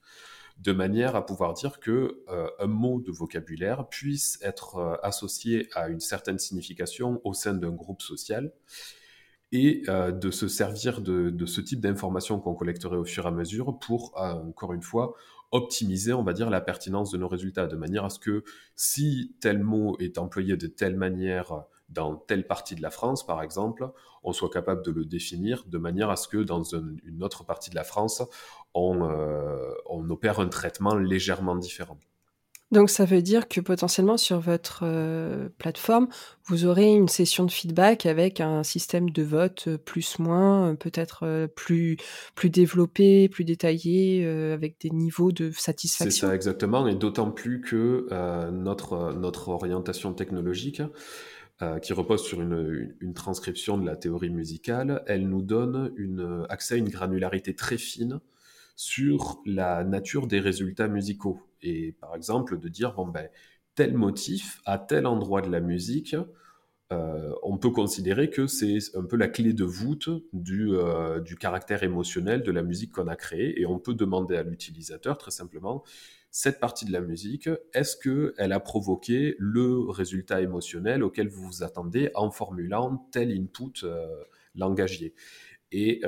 de 0.59 0.73
manière 0.73 1.15
à 1.15 1.25
pouvoir 1.25 1.55
dire 1.55 1.79
que 1.79 2.23
euh, 2.29 2.49
un 2.59 2.67
mot 2.67 3.01
de 3.01 3.13
vocabulaire 3.13 3.89
puisse 3.89 4.39
être 4.43 4.77
euh, 4.77 4.97
associé 5.03 5.69
à 5.75 5.89
une 5.89 6.01
certaine 6.01 6.39
signification 6.39 7.21
au 7.25 7.33
sein 7.33 7.55
d'un 7.55 7.71
groupe 7.71 8.03
social 8.03 8.53
et 9.53 9.83
euh, 9.89 10.11
de 10.11 10.31
se 10.31 10.49
servir 10.49 11.01
de, 11.01 11.47
ce 11.47 11.61
type 11.61 11.81
d'informations 11.81 12.41
qu'on 12.41 12.55
collecterait 12.55 12.97
au 12.97 13.05
fur 13.05 13.25
et 13.25 13.29
à 13.29 13.31
mesure 13.31 13.79
pour, 13.79 14.13
encore 14.17 14.75
une 14.75 14.83
fois, 14.83 15.15
optimiser, 15.53 16.13
on 16.13 16.25
va 16.25 16.35
dire, 16.35 16.51
la 16.51 16.61
pertinence 16.61 17.11
de 17.11 17.17
nos 17.17 17.29
résultats, 17.29 17.67
de 17.67 17.77
manière 17.77 18.05
à 18.05 18.11
ce 18.11 18.19
que 18.19 18.45
si 18.77 19.37
tel 19.41 19.63
mot 19.63 19.97
est 20.01 20.19
employé 20.19 20.57
de 20.59 20.67
telle 20.67 20.97
manière 20.97 21.65
dans 21.89 22.17
telle 22.17 22.47
partie 22.47 22.75
de 22.75 22.83
la 22.83 22.91
France, 22.91 23.25
par 23.25 23.43
exemple, 23.43 23.91
on 24.23 24.33
soit 24.33 24.51
capable 24.51 24.85
de 24.85 24.91
le 24.91 25.05
définir 25.05 25.65
de 25.67 25.79
manière 25.79 26.11
à 26.11 26.17
ce 26.17 26.29
que 26.29 26.39
dans 26.39 26.63
une 26.63 27.23
autre 27.23 27.45
partie 27.45 27.71
de 27.71 27.75
la 27.75 27.85
France, 27.85 28.23
euh, 28.75 29.75
on, 29.87 30.09
opère 30.11 30.41
un 30.41 30.49
traitement 30.49 30.95
légèrement 30.95 31.57
différent. 31.57 31.99
Donc 32.71 32.91
ça 32.91 33.07
veut 33.07 33.23
dire 33.23 33.49
que 33.49 33.63
potentiellement 33.63 34.19
sur 34.19 34.41
votre 34.41 34.81
euh, 34.83 35.49
plateforme, 35.57 36.07
vous 36.45 36.67
aurez 36.67 36.93
une 36.93 37.09
session 37.09 37.47
de 37.47 37.51
feedback 37.51 38.05
avec 38.05 38.43
un 38.43 38.63
système 38.63 39.09
de 39.09 39.23
vote 39.23 39.77
plus-moins, 39.77 40.75
peut-être 40.75 41.47
plus, 41.57 41.97
plus 42.35 42.51
développé, 42.51 43.31
plus 43.31 43.45
détaillé, 43.45 44.27
avec 44.27 44.79
des 44.83 44.91
niveaux 44.91 45.33
de 45.33 45.51
satisfaction. 45.51 46.11
C'est 46.11 46.27
ça 46.27 46.35
exactement, 46.35 46.87
et 46.87 46.95
d'autant 46.95 47.31
plus 47.31 47.63
que 47.63 48.07
euh, 48.13 48.51
notre, 48.51 49.15
notre 49.15 49.49
orientation 49.49 50.13
technologique, 50.13 50.83
qui 51.83 51.93
repose 51.93 52.23
sur 52.23 52.41
une, 52.41 52.95
une, 53.01 53.15
transcription 53.15 53.79
de 53.79 53.85
la 53.85 53.97
théorie 53.97 54.31
musicale, 54.31 55.03
elle 55.09 55.29
nous 55.29 55.43
donne 55.43 55.91
une, 55.97 56.47
accès 56.49 56.75
à 56.75 56.77
une 56.77 56.89
granularité 56.89 57.53
très 57.53 57.79
fine 57.79 58.21
sur 58.79 59.43
la 59.45 59.83
nature 59.83 60.29
des 60.29 60.39
résultats 60.39 60.87
musicaux. 60.87 61.41
Et 61.63 61.97
par 62.01 62.15
exemple, 62.15 62.61
de 62.61 62.69
dire, 62.69 62.95
bon, 62.95 63.09
ben, 63.09 63.29
tel 63.75 63.93
motif 63.93 64.61
à 64.65 64.79
tel 64.79 65.05
endroit 65.05 65.43
de 65.43 65.51
la 65.51 65.59
musique, 65.59 66.15
euh, 66.93 67.35
on 67.43 67.59
peut 67.59 67.71
considérer 67.71 68.31
que 68.31 68.47
c'est 68.47 68.79
un 68.95 69.03
peu 69.03 69.17
la 69.17 69.27
clé 69.27 69.53
de 69.53 69.65
voûte 69.65 70.09
du, 70.33 70.71
euh, 70.71 71.19
du 71.19 71.35
caractère 71.35 71.83
émotionnel 71.83 72.45
de 72.45 72.53
la 72.53 72.63
musique 72.63 72.93
qu'on 72.93 73.09
a 73.09 73.17
créée. 73.17 73.61
Et 73.61 73.67
on 73.67 73.81
peut 73.81 73.95
demander 73.95 74.37
à 74.37 74.45
l'utilisateur 74.45 75.19
très 75.19 75.33
simplement, 75.33 75.83
cette 76.31 76.61
partie 76.61 76.85
de 76.85 76.93
la 76.93 77.01
musique, 77.01 77.51
est-ce 77.75 77.97
qu'elle 77.97 78.53
a 78.53 78.61
provoqué 78.61 79.35
le 79.41 79.91
résultat 79.91 80.41
émotionnel 80.41 81.03
auquel 81.03 81.27
vous 81.27 81.49
vous 81.49 81.63
attendez 81.65 82.13
en 82.15 82.31
formulant 82.31 83.09
tel 83.11 83.33
input 83.33 83.83
euh, 83.83 84.07
langagier? 84.55 85.15
Et 85.73 86.01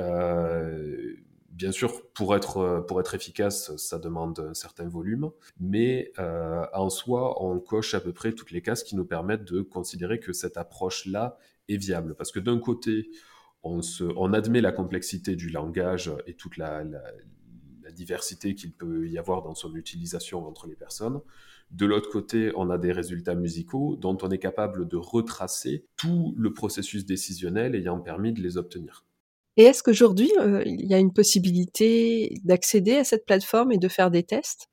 Bien 1.51 1.73
sûr, 1.73 2.09
pour 2.13 2.35
être, 2.35 2.57
euh, 2.57 2.81
pour 2.81 3.01
être 3.01 3.13
efficace, 3.13 3.75
ça 3.75 3.99
demande 3.99 4.39
un 4.39 4.53
certain 4.53 4.87
volume, 4.87 5.31
mais 5.59 6.13
euh, 6.17 6.65
en 6.73 6.89
soi, 6.89 7.43
on 7.43 7.59
coche 7.59 7.93
à 7.93 7.99
peu 7.99 8.13
près 8.13 8.31
toutes 8.31 8.51
les 8.51 8.61
cases 8.61 8.83
qui 8.83 8.95
nous 8.95 9.05
permettent 9.05 9.43
de 9.43 9.61
considérer 9.61 10.19
que 10.19 10.31
cette 10.31 10.55
approche-là 10.55 11.37
est 11.67 11.75
viable. 11.75 12.15
Parce 12.15 12.31
que 12.31 12.39
d'un 12.39 12.57
côté, 12.57 13.09
on, 13.63 13.81
se, 13.81 14.05
on, 14.15 14.31
admet 14.33 14.61
la 14.61 14.71
complexité 14.71 15.35
du 15.35 15.49
langage 15.49 16.09
et 16.25 16.35
toute 16.35 16.55
la, 16.55 16.85
la, 16.85 17.03
la 17.83 17.91
diversité 17.91 18.55
qu'il 18.55 18.71
peut 18.71 19.09
y 19.09 19.17
avoir 19.17 19.41
dans 19.41 19.53
son 19.53 19.75
utilisation 19.75 20.47
entre 20.47 20.67
les 20.67 20.75
personnes. 20.75 21.19
De 21.69 21.85
l'autre 21.85 22.09
côté, 22.09 22.51
on 22.55 22.69
a 22.69 22.77
des 22.77 22.93
résultats 22.93 23.35
musicaux 23.35 23.97
dont 23.97 24.17
on 24.21 24.29
est 24.29 24.39
capable 24.39 24.87
de 24.87 24.97
retracer 24.97 25.85
tout 25.97 26.33
le 26.37 26.53
processus 26.53 27.05
décisionnel 27.05 27.75
ayant 27.75 27.99
permis 27.99 28.31
de 28.31 28.41
les 28.41 28.57
obtenir. 28.57 29.05
Et 29.57 29.63
est-ce 29.63 29.83
qu'aujourd'hui, 29.83 30.31
euh, 30.39 30.63
il 30.65 30.85
y 30.87 30.93
a 30.93 30.99
une 30.99 31.13
possibilité 31.13 32.33
d'accéder 32.45 32.97
à 32.97 33.03
cette 33.05 33.25
plateforme 33.25 33.71
et 33.73 33.77
de 33.77 33.87
faire 33.89 34.11
des 34.11 34.23
tests? 34.23 34.70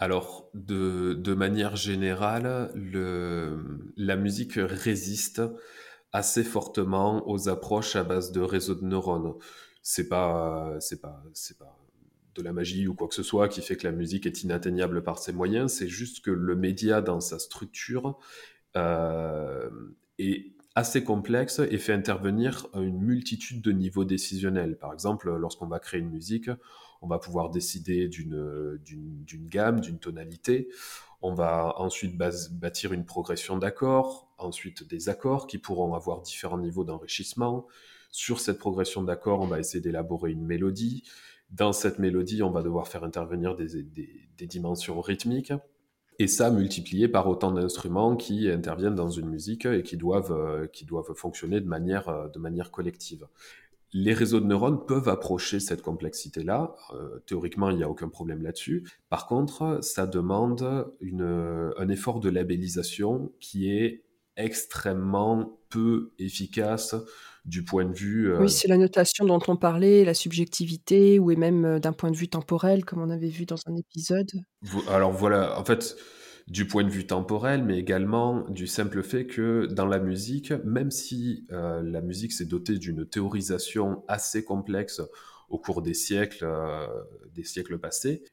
Alors, 0.00 0.48
de, 0.54 1.34
manière 1.34 1.76
générale, 1.76 2.72
la 3.96 4.16
musique 4.16 4.54
résiste 4.56 5.42
assez 6.10 6.42
fortement 6.42 7.28
aux 7.28 7.50
approches 7.50 7.96
à 7.96 8.02
base 8.02 8.32
de 8.32 8.40
réseaux 8.40 8.74
de 8.74 8.84
neurones. 8.84 9.34
C'est 9.82 10.08
pas, 10.08 10.78
pas 11.02 11.22
de 12.34 12.42
la 12.42 12.52
magie 12.54 12.88
ou 12.88 12.94
quoi 12.94 13.08
que 13.08 13.14
ce 13.14 13.22
soit 13.22 13.48
qui 13.48 13.60
fait 13.60 13.76
que 13.76 13.86
la 13.86 13.92
musique 13.92 14.24
est 14.24 14.42
inatteignable 14.42 15.04
par 15.04 15.18
ses 15.18 15.34
moyens. 15.34 15.70
C'est 15.72 15.88
juste 15.88 16.24
que 16.24 16.30
le 16.30 16.56
média, 16.56 17.02
dans 17.02 17.20
sa 17.20 17.38
structure, 17.38 18.18
euh, 18.78 19.68
est 20.18 20.46
assez 20.76 21.04
complexe 21.04 21.60
et 21.70 21.76
fait 21.76 21.92
intervenir 21.92 22.68
une 22.74 23.02
multitude 23.02 23.60
de 23.60 23.72
niveaux 23.72 24.06
décisionnels. 24.06 24.78
Par 24.78 24.94
exemple, 24.94 25.30
lorsqu'on 25.36 25.66
va 25.66 25.78
créer 25.78 26.00
une 26.00 26.10
musique, 26.10 26.48
on 27.02 27.06
va 27.06 27.18
pouvoir 27.18 27.50
décider 27.50 28.08
d'une 28.08 28.78
gamme, 29.48 29.80
d'une 29.80 29.98
tonalité. 29.98 30.68
On 31.22 31.34
va 31.34 31.74
ensuite 31.78 32.16
bâtir 32.16 32.92
une 32.92 33.04
progression 33.04 33.58
d'accords, 33.58 34.28
ensuite 34.38 34.88
des 34.88 35.08
accords 35.08 35.46
qui 35.46 35.58
pourront 35.58 35.94
avoir 35.94 36.22
différents 36.22 36.58
niveaux 36.58 36.84
d'enrichissement. 36.84 37.66
Sur 38.10 38.40
cette 38.40 38.58
progression 38.58 39.02
d'accords, 39.02 39.40
on 39.40 39.46
va 39.46 39.60
essayer 39.60 39.80
d'élaborer 39.80 40.32
une 40.32 40.44
mélodie. 40.44 41.04
Dans 41.50 41.72
cette 41.72 41.98
mélodie, 41.98 42.42
on 42.42 42.50
va 42.50 42.62
devoir 42.62 42.88
faire 42.88 43.04
intervenir 43.04 43.54
des, 43.56 43.84
dimensions 44.46 45.00
rythmiques. 45.00 45.52
Et 46.18 46.26
ça 46.26 46.50
multiplié 46.50 47.08
par 47.08 47.28
autant 47.28 47.50
d'instruments 47.50 48.14
qui 48.16 48.50
interviennent 48.50 48.94
dans 48.94 49.08
une 49.08 49.28
musique 49.28 49.64
et 49.64 49.82
qui 49.82 49.96
doivent, 49.96 50.68
fonctionner 51.14 51.60
de 51.60 51.66
manière 51.68 52.70
collective 52.70 53.26
les 53.92 54.12
réseaux 54.12 54.40
de 54.40 54.46
neurones 54.46 54.84
peuvent 54.86 55.08
approcher 55.08 55.60
cette 55.60 55.82
complexité-là. 55.82 56.74
Euh, 56.94 57.18
théoriquement, 57.26 57.70
il 57.70 57.76
n'y 57.76 57.82
a 57.82 57.88
aucun 57.88 58.08
problème 58.08 58.42
là-dessus. 58.42 58.88
Par 59.08 59.26
contre, 59.26 59.80
ça 59.82 60.06
demande 60.06 60.62
un 61.02 61.88
effort 61.88 62.20
de 62.20 62.30
labellisation 62.30 63.32
qui 63.40 63.70
est 63.70 64.04
extrêmement 64.36 65.58
peu 65.68 66.12
efficace 66.18 66.94
du 67.44 67.64
point 67.64 67.84
de 67.84 67.94
vue... 67.94 68.32
Euh, 68.32 68.40
oui, 68.40 68.50
c'est 68.50 68.68
la 68.68 68.76
notation 68.76 69.24
dont 69.24 69.40
on 69.48 69.56
parlait, 69.56 70.04
la 70.04 70.14
subjectivité, 70.14 71.18
ou 71.18 71.34
même 71.36 71.64
euh, 71.64 71.78
d'un 71.78 71.92
point 71.92 72.10
de 72.10 72.16
vue 72.16 72.28
temporel, 72.28 72.84
comme 72.84 73.00
on 73.00 73.10
avait 73.10 73.28
vu 73.28 73.46
dans 73.46 73.56
un 73.66 73.76
épisode. 73.76 74.30
Alors 74.88 75.12
voilà, 75.12 75.58
en 75.58 75.64
fait, 75.64 75.96
du 76.50 76.66
point 76.66 76.82
de 76.82 76.90
vue 76.90 77.06
temporel, 77.06 77.62
mais 77.64 77.78
également 77.78 78.40
du 78.50 78.66
simple 78.66 79.04
fait 79.04 79.24
que 79.24 79.66
dans 79.66 79.86
la 79.86 80.00
musique, 80.00 80.52
même 80.64 80.90
si 80.90 81.46
euh, 81.52 81.80
la 81.80 82.00
musique 82.00 82.32
s'est 82.32 82.44
dotée 82.44 82.76
d'une 82.76 83.06
théorisation 83.06 84.02
assez 84.08 84.44
complexe 84.44 85.00
au 85.48 85.58
cours 85.58 85.80
des 85.80 85.94
siècles, 85.94 86.44
euh, 86.44 86.88
des 87.32 87.44
siècles 87.44 87.78
passés, 87.78 88.24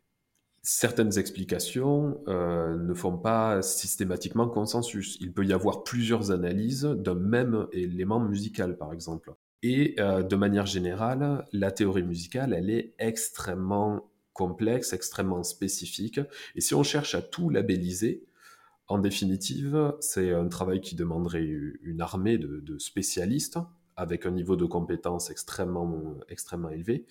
certaines 0.63 1.19
explications 1.19 2.19
euh, 2.27 2.75
ne 2.75 2.93
font 2.95 3.19
pas 3.19 3.61
systématiquement 3.61 4.49
consensus. 4.49 5.19
Il 5.21 5.31
peut 5.31 5.45
y 5.45 5.53
avoir 5.53 5.83
plusieurs 5.83 6.31
analyses 6.31 6.85
d'un 6.85 7.13
même 7.13 7.67
élément 7.71 8.19
musical, 8.19 8.77
par 8.77 8.93
exemple. 8.93 9.35
Et 9.61 9.95
de 9.97 10.35
manière 10.35 10.67
générale, 10.67 11.43
la 11.51 11.71
théorie 11.71 12.03
musicale, 12.03 12.53
elle 12.53 12.69
est 12.69 12.93
extrêmement 12.99 14.03
complexe, 14.37 14.93
extrêmement 14.93 15.43
spécifique. 15.43 16.21
Et 16.55 16.61
si 16.61 16.75
on 16.75 16.83
cherche 16.83 17.15
à 17.15 17.21
tout 17.21 17.49
labelliser, 17.49 18.23
en 18.87 18.99
définitive, 18.99 19.93
c'est 19.99 20.31
un 20.31 20.47
travail 20.47 20.79
qui 20.79 20.95
demanderait 20.95 21.43
une 21.81 21.99
armée 21.99 22.37
de, 22.37 22.77
spécialistes 22.77 23.59
avec 23.97 24.25
un 24.25 24.31
niveau 24.31 24.55
de 24.55 24.65
compétence 24.65 25.29
extrêmement, 25.29 26.15
extrêmement 26.29 26.69
élevé 26.69 27.05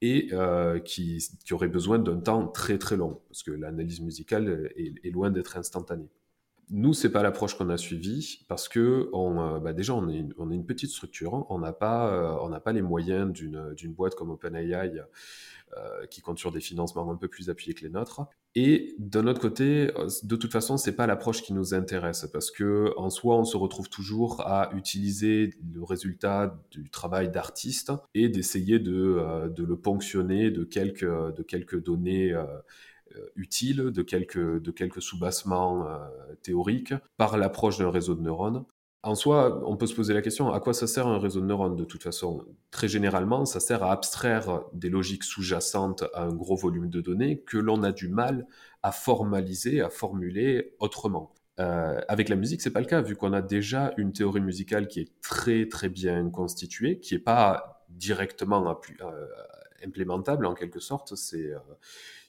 et 0.00 0.28
euh, 0.32 0.78
qui, 0.80 1.24
aurait 1.50 1.68
besoin 1.68 1.98
d'un 1.98 2.18
temps 2.18 2.48
très 2.48 2.78
très 2.78 2.96
long 2.96 3.20
parce 3.28 3.42
que 3.42 3.50
l'analyse 3.50 4.00
musicale 4.00 4.70
est, 4.76 5.10
loin 5.10 5.30
d'être 5.30 5.56
instantanée. 5.56 6.08
Nous, 6.70 6.94
c'est 6.94 7.12
pas 7.12 7.22
l'approche 7.22 7.56
qu'on 7.56 7.68
a 7.68 7.76
suivie 7.76 8.44
parce 8.48 8.68
que 8.68 9.10
on, 9.12 9.40
euh, 9.40 9.58
bah, 9.60 9.72
déjà 9.72 9.94
on 9.94 10.08
est, 10.08 10.18
une, 10.18 10.34
on 10.38 10.50
est 10.50 10.54
une 10.54 10.64
petite 10.64 10.90
structure, 10.90 11.46
on 11.50 11.58
n'a 11.58 11.72
pas, 11.72 12.08
euh, 12.12 12.36
on 12.40 12.48
n'a 12.48 12.60
pas 12.60 12.72
les 12.72 12.82
moyens 12.82 13.30
d'une 13.32 13.92
boîte 13.92 14.14
comme 14.14 14.30
OpenAI 14.30 15.02
qui 16.10 16.20
compte 16.20 16.38
sur 16.38 16.52
des 16.52 16.60
financements 16.60 17.10
un 17.10 17.16
peu 17.16 17.28
plus 17.28 17.50
appuyés 17.50 17.74
que 17.74 17.82
les 17.82 17.90
nôtres. 17.90 18.26
Et 18.54 18.94
d'un 18.98 19.26
autre 19.26 19.40
côté, 19.40 19.90
euh, 19.96 20.08
de 20.22 20.36
toute 20.36 20.52
façon, 20.52 20.76
c'est 20.76 20.94
pas 20.94 21.06
l'approche 21.06 21.42
qui 21.42 21.54
nous 21.54 21.72
intéresse 21.72 22.28
parce 22.32 22.50
que 22.50 22.92
en 22.98 23.08
soi, 23.08 23.36
on 23.38 23.44
se 23.44 23.56
retrouve 23.56 23.88
toujours 23.88 24.42
à 24.42 24.70
utiliser 24.74 25.54
le 25.72 25.82
résultat 25.82 26.58
du 26.70 26.90
travail 26.90 27.30
d'artiste 27.30 27.92
et 28.14 28.28
d'essayer 28.28 28.78
de, 28.78 29.16
euh, 29.18 29.48
le 29.56 29.76
ponctionner 29.76 30.50
de 30.50 30.64
quelques, 30.64 31.82
données. 31.82 32.34
utiles, 33.36 33.90
de 33.90 34.02
quelques, 34.02 34.62
de 34.62 34.70
quelques 34.70 35.02
sous-bassements 35.02 35.86
théoriques 36.42 36.94
par 37.18 37.36
l'approche 37.36 37.78
d'un 37.78 37.90
réseau 37.90 38.14
de 38.14 38.22
neurones. 38.22 38.64
En 39.04 39.16
soi, 39.16 39.60
on 39.66 39.76
peut 39.76 39.88
se 39.88 39.94
poser 39.96 40.14
la 40.14 40.22
question, 40.22 40.52
à 40.52 40.60
quoi 40.60 40.72
ça 40.74 40.86
sert 40.86 41.08
un 41.08 41.18
réseau 41.18 41.40
de 41.40 41.46
neurones 41.46 41.74
de 41.74 41.84
toute 41.84 42.04
façon? 42.04 42.44
Très 42.70 42.86
généralement, 42.86 43.44
ça 43.44 43.58
sert 43.58 43.82
à 43.82 43.90
abstraire 43.90 44.62
des 44.72 44.90
logiques 44.90 45.24
sous-jacentes 45.24 46.04
à 46.14 46.22
un 46.22 46.32
gros 46.32 46.54
volume 46.54 46.88
de 46.88 47.00
données 47.00 47.40
que 47.40 47.58
l'on 47.58 47.82
a 47.82 47.90
du 47.90 48.08
mal 48.08 48.46
à 48.84 48.92
formaliser, 48.92 49.80
à 49.80 49.90
formuler 49.90 50.76
autrement. 50.78 51.34
Euh, 51.58 52.00
avec 52.06 52.28
la 52.28 52.36
musique, 52.36 52.62
c'est 52.62 52.70
pas 52.70 52.80
le 52.80 52.86
cas, 52.86 53.02
vu 53.02 53.16
qu'on 53.16 53.32
a 53.32 53.42
déjà 53.42 53.92
une 53.96 54.12
théorie 54.12 54.40
musicale 54.40 54.86
qui 54.86 55.00
est 55.00 55.20
très 55.20 55.68
très 55.68 55.88
bien 55.88 56.30
constituée, 56.30 57.00
qui 57.00 57.14
n'est 57.14 57.20
pas 57.20 57.84
directement 57.88 58.80
euh, 59.00 59.26
implémentable 59.84 60.46
en 60.46 60.54
quelque 60.54 60.80
sorte. 60.80 61.12
Euh, 61.34 61.58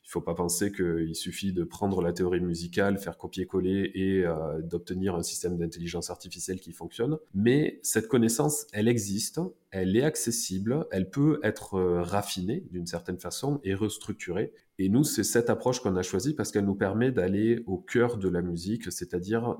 il 0.03 0.07
ne 0.07 0.11
faut 0.11 0.21
pas 0.21 0.35
penser 0.35 0.71
qu'il 0.73 1.15
suffit 1.15 1.53
de 1.53 1.63
prendre 1.63 2.01
la 2.01 2.11
théorie 2.11 2.41
musicale, 2.41 2.97
faire 2.97 3.17
copier-coller 3.17 3.89
et 3.95 4.25
euh, 4.25 4.61
d'obtenir 4.61 5.15
un 5.15 5.23
système 5.23 5.57
d'intelligence 5.57 6.09
artificielle 6.09 6.59
qui 6.59 6.73
fonctionne. 6.73 7.17
Mais 7.33 7.79
cette 7.83 8.09
connaissance, 8.09 8.67
elle 8.73 8.89
existe, 8.89 9.39
elle 9.71 9.95
est 9.95 10.03
accessible, 10.03 10.85
elle 10.91 11.09
peut 11.09 11.39
être 11.41 11.75
euh, 11.75 12.01
raffinée 12.01 12.65
d'une 12.69 12.85
certaine 12.85 13.17
façon 13.17 13.61
et 13.63 13.73
restructurée. 13.73 14.51
Et 14.77 14.89
nous, 14.89 15.05
c'est 15.05 15.23
cette 15.23 15.49
approche 15.49 15.79
qu'on 15.79 15.95
a 15.95 16.01
choisie 16.01 16.33
parce 16.33 16.51
qu'elle 16.51 16.65
nous 16.65 16.75
permet 16.75 17.11
d'aller 17.11 17.63
au 17.65 17.77
cœur 17.77 18.17
de 18.17 18.27
la 18.27 18.41
musique, 18.41 18.91
c'est-à-dire 18.91 19.57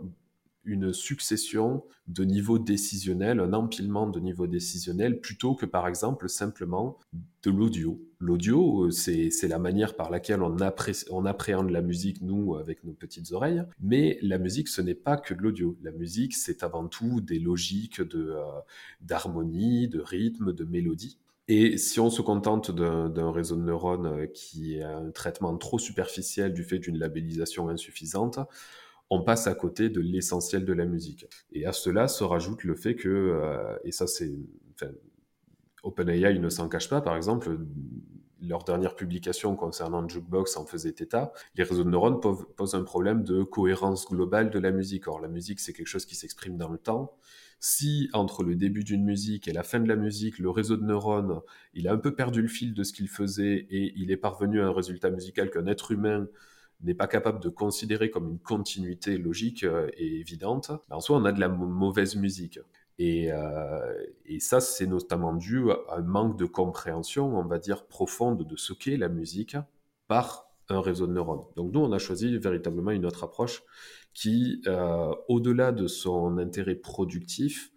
une 0.66 0.94
succession 0.94 1.84
de 2.08 2.24
niveaux 2.24 2.60
décisionnels, 2.60 3.40
un 3.40 3.54
empilement 3.54 4.08
de 4.08 4.20
niveaux 4.20 4.48
décisionnels, 4.48 5.20
plutôt 5.20 5.56
que 5.56 5.66
par 5.66 5.88
exemple 5.88 6.30
simplement 6.30 6.98
de 7.44 7.52
l'audio. 7.52 8.00
L'audio, 8.20 8.86
euh, 8.86 8.92
c'est 8.92 9.48
la 9.48 9.60
manière 9.60 9.96
par 9.96 10.10
laquelle 10.10 10.42
on, 10.42 11.26
appréhende 11.26 11.70
la 11.70 11.82
musique, 11.82 12.22
nous, 12.22 12.56
avec 12.56 12.84
nos 12.84 12.94
petites 12.94 13.32
oreilles, 13.32 13.64
mais 13.82 14.18
la 14.22 14.38
musique, 14.38 14.70
ce 14.70 14.82
n'est 14.82 14.96
pas 14.96 15.18
que 15.18 15.34
de 15.34 15.42
l'audio. 15.42 15.78
La 15.82 15.92
musique, 15.92 16.34
c'est 16.34 16.64
avant 16.64 16.88
tout 16.88 17.20
des 17.20 17.40
logiques 17.40 18.00
euh, 18.00 18.42
d'harmonie, 19.02 19.88
de, 19.88 19.98
de 19.98 20.04
rythme, 20.04 20.54
de 20.54 20.64
mélodie. 20.64 21.20
Et 21.50 21.78
si 21.78 22.00
on 22.00 22.10
se 22.10 22.22
contente 22.22 22.72
d'un 22.72 23.32
réseau 23.32 23.58
de 23.58 23.64
neurones 23.64 24.06
euh, 24.06 24.28
qui 24.28 24.82
a 24.82 24.98
un 24.98 25.12
traitement 25.12 25.58
trop 25.58 25.78
superficiel 25.78 26.54
du 26.54 26.64
fait 26.64 26.80
d'une 26.80 26.98
labellisation 26.98 27.68
insuffisante, 27.68 28.40
on 29.10 29.24
passe 29.24 29.48
à 29.48 29.56
côté 29.56 29.90
de 29.90 30.02
l'essentiel 30.02 30.66
de 30.66 30.74
la 30.74 30.86
musique. 30.86 31.28
Et 31.52 31.66
à 31.66 31.74
cela 31.74 32.08
se 32.08 32.24
rajoute 32.24 32.64
le 32.64 32.76
fait 32.76 32.96
que, 32.96 33.10
euh, 33.10 33.78
et 33.84 33.92
ça 33.92 34.08
c'est, 34.08 34.40
enfin, 34.74 34.92
OpenAI 35.84 36.40
ne 36.40 36.50
s'en 36.50 36.70
cache 36.70 36.90
pas, 36.90 37.02
par 37.02 37.16
exemple, 37.16 37.58
leur 38.42 38.64
dernière 38.64 38.96
publication 38.96 39.56
concernant 39.56 40.08
Jukebox 40.08 40.58
en 40.58 40.66
faisait 40.66 40.90
état, 40.90 41.32
les 41.56 41.64
réseaux 41.64 41.84
de 41.84 41.90
neurones 41.90 42.20
posent 42.20 42.76
un 42.76 42.84
problème 42.84 43.24
de 43.24 43.44
cohérence 43.44 44.08
globale 44.08 44.50
de 44.50 44.60
la 44.60 44.72
musique. 44.72 45.08
Or, 45.08 45.20
la 45.22 45.30
musique, 45.30 45.60
c'est 45.60 45.74
quelque 45.74 45.88
chose 45.88 46.06
qui 46.06 46.16
s'exprime 46.16 46.58
dans 46.58 46.70
le 46.70 46.78
temps, 46.78 47.16
Si 47.60 48.10
entre 48.14 48.44
le 48.44 48.56
début 48.56 48.84
d'une 48.84 49.06
musique 49.06 49.48
et 49.48 49.54
la 49.54 49.64
fin 49.64 49.80
de 49.80 49.88
la 49.88 49.96
musique, 49.96 50.40
le 50.40 50.50
réseau 50.50 50.76
de 50.76 50.84
neurones, 50.84 51.40
il 51.74 51.88
a 51.88 51.94
un 51.94 51.98
peu 51.98 52.14
perdu 52.16 52.42
le 52.42 52.50
fil 52.50 52.74
de 52.74 52.84
ce 52.84 52.92
qu'il 52.92 53.08
faisait 53.08 53.66
et 53.70 53.94
il 53.96 54.12
est 54.12 54.18
parvenu 54.18 54.62
à 54.62 54.66
un 54.68 54.74
résultat 54.74 55.10
musical 55.10 55.50
qu'un 55.50 55.68
être 55.68 55.92
humain 55.92 56.28
n'est 56.84 56.94
pas 56.94 57.08
capable 57.08 57.40
de 57.42 57.50
considérer 57.50 58.10
comme 58.10 58.30
une 58.30 58.40
continuité 58.40 59.18
logique 59.18 59.64
euh, 59.64 59.90
et 59.98 60.20
évidente, 60.20 60.72
ben, 60.90 60.98
en 60.98 61.00
soi, 61.00 61.18
on 61.18 61.26
a 61.26 61.32
de 61.32 61.40
la 61.40 61.50
mauvaise 61.50 62.16
musique. 62.16 62.60
Et, 63.00 63.32
euh, 63.32 63.94
et 64.26 64.40
ça, 64.40 64.60
c'est 64.60 64.86
notamment 64.86 65.34
dû 65.34 65.72
à 65.72 65.98
un 65.98 66.02
manque 66.02 66.38
de 66.38 66.46
compréhension, 66.46 67.36
on 67.38 67.46
va 67.46 67.58
dire, 67.58 67.88
profonde 67.88 68.48
de 68.48 68.56
ce 68.56 68.74
qu'est 68.74 68.98
la 68.98 69.10
musique 69.10 69.58
par 70.08 70.54
un 70.70 70.82
réseau 70.82 71.08
de 71.08 71.14
neurones. 71.14 71.44
Donc 71.56 71.74
nous, 71.74 71.80
on 71.80 71.92
a 71.92 72.00
choisi 72.00 72.38
véritablement 72.38 72.92
une 72.92 73.06
autre 73.06 73.24
approche 73.24 73.64
qui, 74.14 74.62
euh, 74.68 75.14
au-delà 75.28 75.72
de 75.72 75.88
son 75.88 76.38
intérêt 76.38 76.76
productif, 76.76 77.72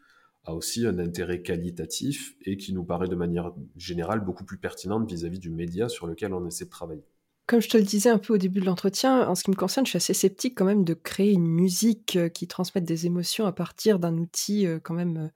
a 0.45 0.55
aussi 0.55 0.87
un 0.87 0.99
intérêt 0.99 1.43
qualitatif 1.43 2.37
et 2.43 2.57
qui 2.57 2.73
nous 2.73 2.85
paraît 2.85 3.09
de 3.09 3.17
manière 3.17 3.53
générale 3.77 4.21
beaucoup 4.21 4.45
plus 4.45 4.59
pertinente 4.59 5.11
vis-à-vis 5.11 5.41
du 5.41 5.51
média 5.51 5.89
sur 5.89 6.07
lequel 6.07 6.33
on 6.35 6.47
essaie 6.47 6.67
de 6.67 6.71
travailler. 6.71 7.05
Comme 7.47 7.61
je 7.61 7.69
te 7.69 7.77
le 7.77 7.85
disais 7.85 8.11
un 8.11 8.19
peu 8.19 8.35
au 8.35 8.39
début 8.39 8.61
de 8.61 8.65
l'entretien, 8.65 9.29
en 9.29 9.35
ce 9.37 9.45
qui 9.45 9.51
me 9.51 9.57
concerne, 9.57 9.87
je 9.87 9.91
suis 9.91 9.97
assez 9.99 10.15
sceptique 10.15 10.57
quand 10.57 10.65
même 10.65 10.85
de 10.85 10.95
créer 10.95 11.33
une 11.33 11.47
musique 11.47 12.17
euh, 12.17 12.29
qui 12.29 12.49
transmette 12.49 12.85
des 12.85 13.07
émotions 13.07 13.47
à 13.47 13.53
partir 13.53 14.01
d'un 14.01 14.19
outil 14.19 14.67
euh, 14.67 14.81
quand 14.83 14.95
même 14.95 15.31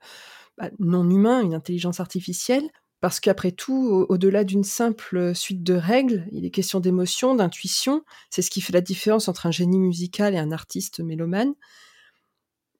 bah, 0.57 0.69
non 0.79 1.09
humain, 1.09 1.41
une 1.41 1.53
intelligence 1.53 1.99
artificielle. 1.99 2.69
Parce 2.99 3.19
qu'après 3.19 3.51
tout, 3.51 4.05
au-delà 4.09 4.43
d'une 4.43 4.63
simple 4.63 5.33
suite 5.33 5.63
de 5.63 5.73
règles, 5.73 6.27
il 6.31 6.45
est 6.45 6.51
question 6.51 6.79
d'émotion, 6.79 7.33
d'intuition. 7.33 8.03
C'est 8.29 8.43
ce 8.43 8.51
qui 8.51 8.61
fait 8.61 8.73
la 8.73 8.81
différence 8.81 9.27
entre 9.27 9.47
un 9.47 9.51
génie 9.51 9.79
musical 9.79 10.35
et 10.35 10.37
un 10.37 10.51
artiste 10.51 10.99
mélomane. 10.99 11.55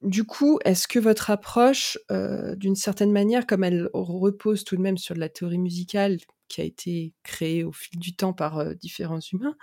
Du 0.04 0.24
coup, 0.24 0.60
est-ce 0.66 0.88
que 0.88 1.00
votre 1.00 1.30
approche, 1.30 1.98
euh, 2.12 2.56
d'une 2.56 2.76
certaine 2.76 3.12
manière, 3.12 3.48
comme 3.48 3.64
elle 3.64 3.90
repose 3.94 4.64
tout 4.64 4.76
de 4.76 4.82
même 4.82 4.98
sur 4.98 5.14
de 5.14 5.20
la 5.20 5.30
théorie 5.30 5.60
musicale 5.60 6.18
qui 6.52 6.62
a 6.62 6.66
été 6.66 7.14
créée 7.24 7.64
au 7.64 7.72
fil 7.72 8.00
du 8.00 8.16
temps 8.16 8.34
par 8.34 8.76
différents 8.76 9.20
humains, 9.20 9.56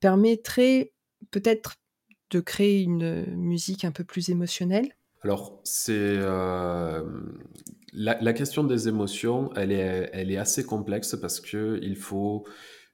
permettrait 0.00 0.92
peut-être 1.30 1.76
de 2.30 2.40
créer 2.40 2.82
une 2.82 3.24
musique 3.36 3.84
un 3.84 3.92
peu 3.92 4.04
plus 4.04 4.28
émotionnelle? 4.30 4.96
Alors, 5.22 5.60
c'est 5.64 6.16
la, 7.92 8.32
question 8.32 8.64
des 8.64 8.88
émotions, 8.88 9.50
elle 9.54 9.72
est, 9.72 10.10
elle 10.12 10.30
est 10.30 10.36
assez 10.36 10.64
complexe 10.64 11.16
parce 11.20 11.40
que 11.40 11.78
il 11.82 11.96
faut, 11.96 12.46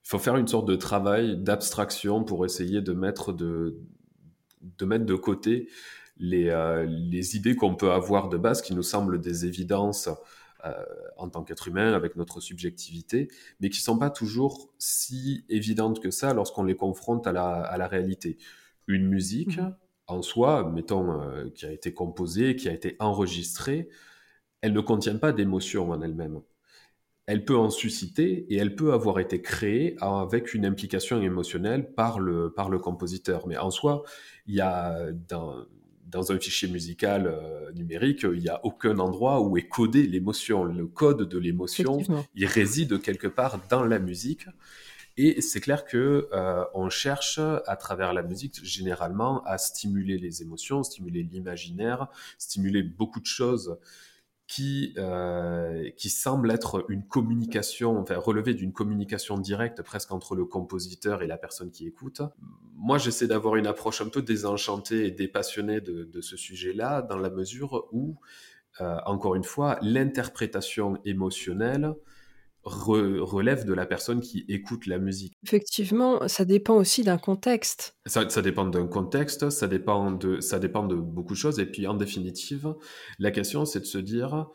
faut 0.03 0.19
faire 0.19 0.37
une 0.37 0.49
sorte 0.49 0.69
de 0.69 0.77
travail 0.77 1.37
d'abstraction 1.37 2.25
pour 2.25 2.45
essayer 2.45 2.81
de 2.81 2.93
mettre 2.93 3.33
de, 3.33 3.81
de 4.79 4.85
mettre 4.85 5.07
de 5.07 5.15
côté 5.15 5.69
les, 6.19 6.55
les 6.87 7.37
idées 7.37 7.57
qu'on 7.57 7.75
peut 7.75 7.91
avoir 7.91 8.29
de 8.29 8.37
base 8.37 8.63
qui 8.63 8.75
nous 8.75 8.83
semblent 8.83 9.21
des 9.21 9.47
évidences 9.47 10.09
en 11.17 11.29
tant 11.29 11.43
qu'être 11.43 11.69
humain 11.69 11.93
avec 11.93 12.17
notre 12.17 12.41
subjectivité, 12.41 13.29
mais 13.61 13.71
qui 13.71 13.81
sont 13.81 13.99
pas 13.99 14.11
toujours 14.11 14.73
si 14.79 15.45
évidentes 15.49 16.01
que 16.01 16.11
ça 16.11 16.35
lorsqu'on 16.35 16.65
les 16.65 16.77
confronte 16.77 17.27
à 17.27 17.33
la, 17.33 17.63
à 17.63 17.77
la 17.79 17.89
réalité. 17.89 18.39
Une 18.87 19.09
musique, 19.09 19.59
mmh 19.59 19.75
en 20.13 20.23
soi, 20.23 20.71
mettons, 20.71 21.21
euh, 21.21 21.49
qui 21.55 21.67
a 21.67 21.73
été 21.73 21.93
composée, 21.95 22.57
qui 22.57 22.69
a 22.69 22.73
été 22.73 22.97
enregistrée, 22.99 23.89
elle 24.61 24.73
ne 24.73 24.81
contient 24.81 25.17
pas 25.17 25.33
d'émotion 25.33 25.91
en 25.91 26.03
elle-même. 26.03 26.41
Elle 27.27 27.45
peut 27.45 27.57
en 27.57 27.71
susciter 27.71 28.47
et 28.53 28.57
elle 28.57 28.75
peut 28.75 28.93
avoir 28.93 29.21
été 29.21 29.41
créée 29.43 29.97
avec 30.01 30.55
une 30.55 30.67
implication 30.67 31.23
émotionnelle 31.23 31.95
par 31.95 32.19
le, 32.21 32.53
par 32.53 32.69
le 32.69 32.79
compositeur. 32.79 33.47
Mais 33.47 33.57
en 33.57 33.71
soi, 33.71 34.03
il 34.47 34.57
y 34.57 34.61
a 34.61 35.13
dans, 35.29 35.65
dans 36.13 36.31
un 36.31 36.39
fichier 36.39 36.69
musical 36.69 37.27
euh, 37.27 37.73
numérique, 37.73 38.23
il 38.23 38.41
n'y 38.41 38.49
a 38.49 38.61
aucun 38.65 38.99
endroit 38.99 39.41
où 39.41 39.57
est 39.57 39.67
codé 39.67 40.07
l'émotion. 40.07 40.65
Le 40.65 40.87
code 40.87 41.29
de 41.29 41.39
l'émotion, 41.39 42.03
il 42.35 42.47
réside 42.47 43.01
quelque 43.01 43.27
part 43.27 43.59
dans 43.71 43.83
la 43.83 43.99
musique. 43.99 44.47
Et 45.17 45.41
c'est 45.41 45.61
clair 45.61 45.85
que 45.85 46.29
euh, 46.33 46.65
on 46.75 46.89
cherche 46.89 47.39
à 47.67 47.77
travers 47.77 48.13
la 48.13 48.23
musique 48.23 48.65
généralement 48.65 49.43
à 49.45 49.59
stimuler 49.59 50.19
les 50.19 50.43
émotions, 50.43 50.83
stimuler 50.83 51.23
l'imaginaire, 51.23 52.07
stimuler 52.39 52.83
beaucoup 52.83 53.21
de 53.21 53.27
choses 53.27 53.79
qui, 54.53 54.93
euh, 54.99 55.89
qui 55.97 56.11
semble 56.11 56.51
être 56.51 56.85
une 56.91 57.07
communication, 57.07 57.99
enfin 57.99 58.19
relever 58.19 58.53
d'une 58.53 58.75
communication 58.75 59.39
directe 59.39 59.81
presque 59.81 60.13
entre 60.13 60.35
le 60.35 60.45
compositeur 60.45 61.23
et 61.23 61.27
la 61.27 61.39
personne 61.39 61.71
qui 61.71 61.87
écoute. 61.87 62.21
Moi, 62.77 62.99
j'essaie 62.99 63.27
d'avoir 63.27 63.57
une 63.57 63.67
approche 63.67 64.03
un 64.03 64.11
peu 64.11 64.21
désenchantée 64.21 65.07
et 65.07 65.11
dépassionnée 65.11 65.81
de, 65.81 66.05
de 66.05 66.21
ce 66.21 66.37
sujet-là, 66.37 67.01
dans 67.01 67.17
la 67.17 67.31
mesure 67.31 67.89
où, 67.93 68.17
euh, 68.83 68.99
encore 69.07 69.37
une 69.37 69.45
fois, 69.45 69.79
l'interprétation 69.81 70.99
émotionnelle 71.07 71.95
relève 72.65 73.65
de 73.65 73.73
la 73.73 73.87
personne 73.87 74.21
qui 74.21 74.45
écoute 74.49 74.87
la 74.87 74.99
musique. 74.99 75.35
Effectivement, 75.45 76.27
ça 76.29 76.45
dépend 76.45 76.77
aussi 76.77 77.03
d'un 77.03 77.19
contexte. 77.19 77.97
Ça, 78.07 78.25
dépend 78.43 78.67
d'un 78.67 78.87
contexte, 78.87 79.51
ça 79.51 79.67
dépend 79.67 80.13
de, 80.13 80.41
ça 80.41 80.59
dépend 80.59 80.87
de 80.87 80.95
beaucoup 80.95 81.35
de 81.35 81.39
choses. 81.39 81.59
Et 81.59 81.67
puis, 81.67 81.87
en 81.87 81.95
définitive, 81.95 82.75
la 83.19 83.31
question, 83.31 83.65
c'est 83.65 83.81
de 83.81 83.85
se 83.85 83.99
dire, 83.99 84.47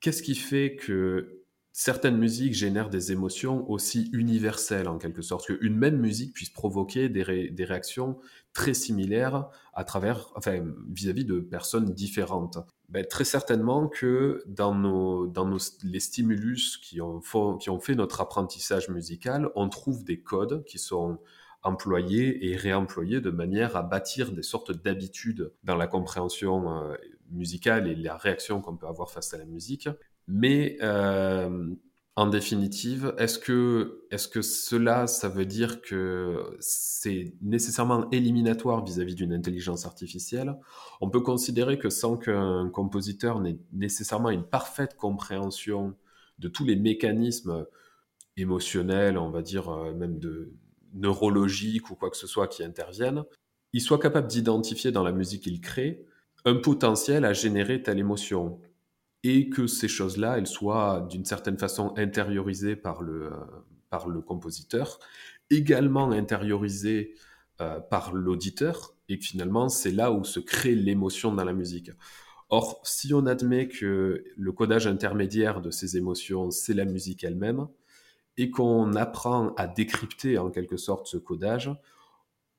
qu'est-ce 0.00 0.22
qui 0.22 0.34
fait 0.34 0.76
que 0.76 1.44
certaines 1.72 2.18
musiques 2.18 2.54
génèrent 2.54 2.90
des 2.90 3.12
émotions 3.12 3.68
aussi 3.70 4.10
universelles, 4.12 4.88
en 4.88 4.98
quelque 4.98 5.22
sorte, 5.22 5.46
qu'une 5.46 5.76
même 5.76 5.96
musique 5.96 6.34
puisse 6.34 6.50
provoquer 6.50 7.08
des, 7.08 7.50
des 7.50 7.64
réactions 7.64 8.18
très 8.52 8.74
similaires 8.74 9.48
à 9.74 9.84
travers, 9.84 10.32
enfin, 10.34 10.60
vis-à-vis 10.90 11.24
de 11.24 11.40
personnes 11.40 11.94
différentes? 11.94 12.58
Ben, 12.88 13.04
très 13.04 13.24
certainement 13.24 13.86
que 13.86 14.42
dans, 14.46 14.74
nos, 14.74 15.26
dans 15.26 15.44
nos, 15.44 15.58
les 15.84 16.00
stimulus 16.00 16.78
qui 16.78 17.02
ont, 17.02 17.20
qui 17.58 17.68
ont 17.68 17.80
fait 17.80 17.94
notre 17.94 18.22
apprentissage 18.22 18.88
musical, 18.88 19.50
on 19.56 19.68
trouve 19.68 20.04
des 20.04 20.20
codes 20.20 20.64
qui 20.64 20.78
sont 20.78 21.18
employés 21.62 22.48
et 22.48 22.56
réemployés 22.56 23.20
de 23.20 23.30
manière 23.30 23.76
à 23.76 23.82
bâtir 23.82 24.32
des 24.32 24.42
sortes 24.42 24.72
d'habitudes 24.72 25.52
dans 25.64 25.76
la 25.76 25.86
compréhension 25.86 26.82
euh, 26.82 26.94
musicale 27.30 27.88
et 27.88 27.94
la 27.94 28.16
réaction 28.16 28.62
qu'on 28.62 28.76
peut 28.76 28.86
avoir 28.86 29.10
face 29.10 29.34
à 29.34 29.38
la 29.38 29.44
musique. 29.44 29.88
Mais 30.26 30.78
euh, 30.80 31.74
en 32.18 32.26
définitive, 32.26 33.14
est-ce 33.16 33.38
que, 33.38 34.02
est 34.10 34.28
que 34.28 34.42
cela, 34.42 35.06
ça 35.06 35.28
veut 35.28 35.46
dire 35.46 35.80
que 35.80 36.56
c'est 36.58 37.32
nécessairement 37.42 38.10
éliminatoire 38.10 38.84
vis-à-vis 38.84 39.14
d'une 39.14 39.32
intelligence 39.32 39.86
artificielle? 39.86 40.58
On 41.00 41.10
peut 41.10 41.20
considérer 41.20 41.78
que 41.78 41.90
sans 41.90 42.16
qu'un 42.16 42.70
compositeur 42.70 43.38
n'ait 43.38 43.60
nécessairement 43.72 44.30
une 44.30 44.42
parfaite 44.42 44.96
compréhension 44.96 45.94
de 46.40 46.48
tous 46.48 46.64
les 46.64 46.74
mécanismes 46.74 47.66
émotionnels, 48.36 49.16
on 49.16 49.30
va 49.30 49.40
dire 49.40 49.68
euh, 49.68 49.94
même 49.94 50.18
de 50.18 50.50
neurologiques 50.94 51.88
ou 51.92 51.94
quoi 51.94 52.10
que 52.10 52.16
ce 52.16 52.26
soit 52.26 52.48
qui 52.48 52.64
interviennent, 52.64 53.22
il 53.72 53.80
soit 53.80 54.00
capable 54.00 54.26
d'identifier 54.26 54.90
dans 54.90 55.04
la 55.04 55.12
musique 55.12 55.44
qu'il 55.44 55.60
crée 55.60 56.04
un 56.44 56.56
potentiel 56.56 57.24
à 57.24 57.32
générer 57.32 57.80
telle 57.80 58.00
émotion 58.00 58.58
et 59.24 59.48
que 59.48 59.66
ces 59.66 59.88
choses-là, 59.88 60.38
elles 60.38 60.46
soient 60.46 61.06
d'une 61.10 61.24
certaine 61.24 61.58
façon 61.58 61.92
intériorisées 61.96 62.76
par 62.76 63.02
le, 63.02 63.26
euh, 63.26 63.36
par 63.90 64.08
le 64.08 64.20
compositeur, 64.20 64.98
également 65.50 66.10
intériorisées 66.10 67.14
euh, 67.60 67.80
par 67.80 68.12
l'auditeur, 68.12 68.94
et 69.08 69.16
finalement, 69.16 69.68
c'est 69.68 69.90
là 69.90 70.12
où 70.12 70.24
se 70.24 70.40
crée 70.40 70.74
l'émotion 70.74 71.34
dans 71.34 71.44
la 71.44 71.52
musique. 71.54 71.90
Or, 72.50 72.80
si 72.84 73.12
on 73.12 73.26
admet 73.26 73.68
que 73.68 74.24
le 74.36 74.52
codage 74.52 74.86
intermédiaire 74.86 75.60
de 75.60 75.70
ces 75.70 75.96
émotions, 75.96 76.50
c'est 76.50 76.74
la 76.74 76.84
musique 76.84 77.24
elle-même, 77.24 77.66
et 78.36 78.50
qu'on 78.50 78.94
apprend 78.94 79.54
à 79.56 79.66
décrypter 79.66 80.38
en 80.38 80.50
quelque 80.50 80.76
sorte 80.76 81.08
ce 81.08 81.16
codage, 81.16 81.70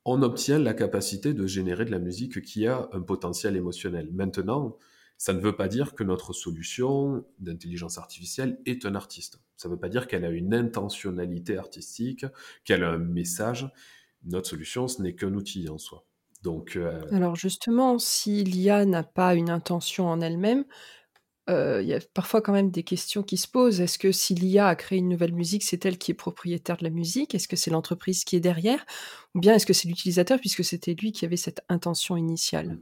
on 0.06 0.22
obtient 0.22 0.60
la 0.60 0.74
capacité 0.74 1.34
de 1.34 1.48
générer 1.48 1.86
de 1.86 1.92
la 1.92 2.00
musique 2.00 2.42
qui 2.42 2.68
a 2.68 2.90
un 2.92 3.02
potentiel 3.02 3.56
émotionnel. 3.56 4.10
Maintenant, 4.12 4.78
ça 5.20 5.34
ne 5.34 5.42
veut 5.42 5.56
pas 5.56 5.68
dire 5.68 5.96
que 5.96 6.04
notre 6.06 6.32
solution 6.32 7.26
d'intelligence 7.40 7.98
artificielle 7.98 8.58
est 8.66 8.86
un 8.86 8.96
artiste. 8.96 9.42
Ça 9.58 9.68
ne 9.68 9.74
veut 9.74 9.80
pas 9.80 9.90
dire 9.90 10.08
qu'elle 10.08 10.24
a 10.24 10.30
une 10.30 10.54
intentionnalité 10.54 11.58
artistique, 11.58 12.26
qu'elle 12.64 12.86
a 12.86 12.92
un 12.92 13.00
message. 13.00 13.70
Notre 14.24 14.48
solution, 14.48 14.88
ce 14.88 15.02
n'est 15.02 15.16
qu'un 15.16 15.34
outil 15.34 15.68
en 15.68 15.78
soi. 15.78 16.06
Donc, 16.42 16.78
euh, 16.78 17.06
Alors 17.12 17.36
justement, 17.36 18.00
si 18.00 18.46
l'IA 18.46 18.86
n'a 18.86 19.04
pas 19.04 19.36
une 19.36 19.50
intention 19.50 20.08
en 20.08 20.22
elle-même, 20.22 20.64
il 21.50 21.88
y 21.88 21.94
a 21.94 22.00
parfois 22.14 22.42
quand 22.42 22.54
même 22.54 22.70
des 22.70 22.84
questions 22.84 23.24
qui 23.24 23.38
se 23.38 23.48
posent. 23.48 23.82
Est-ce 23.82 23.98
que 23.98 24.12
si 24.12 24.36
l'IA 24.36 24.68
a 24.68 24.76
créé 24.76 25.00
une 25.00 25.10
nouvelle 25.10 25.34
musique, 25.34 25.64
c'est 25.64 25.84
elle 25.86 25.98
qui 25.98 26.12
est 26.12 26.16
propriétaire 26.16 26.78
de 26.78 26.84
la 26.84 26.92
musique? 26.92 27.34
Est-ce 27.34 27.48
que 27.48 27.56
c'est 27.56 27.72
l'entreprise 27.72 28.24
qui 28.24 28.36
est 28.36 28.40
derrière? 28.40 28.86
Ou 29.36 29.40
bien 29.40 29.56
est-ce 29.56 29.66
que 29.66 29.74
c'est 29.74 29.88
l'utilisateur 29.88 30.40
puisque 30.40 30.64
c'était 30.64 30.94
lui 30.94 31.12
qui 31.12 31.26
avait 31.26 31.38
cette 31.38 31.62
intention 31.70 32.18
initiale? 32.18 32.78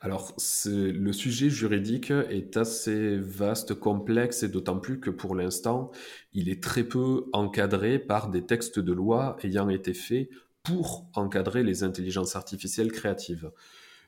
Alors, 0.00 0.34
le 0.66 1.12
sujet 1.12 1.50
juridique 1.50 2.10
est 2.10 2.56
assez 2.56 3.16
vaste, 3.18 3.74
complexe, 3.74 4.42
et 4.42 4.48
d'autant 4.48 4.78
plus 4.78 5.00
que 5.00 5.10
pour 5.10 5.34
l'instant, 5.34 5.90
il 6.32 6.48
est 6.48 6.62
très 6.62 6.84
peu 6.84 7.26
encadré 7.32 7.98
par 7.98 8.30
des 8.30 8.46
textes 8.46 8.78
de 8.78 8.92
loi 8.92 9.36
ayant 9.42 9.68
été 9.68 9.94
faits 9.94 10.28
pour 10.62 11.08
encadrer 11.14 11.64
les 11.64 11.82
intelligences 11.82 12.36
artificielles 12.36 12.92
créatives. 12.92 13.50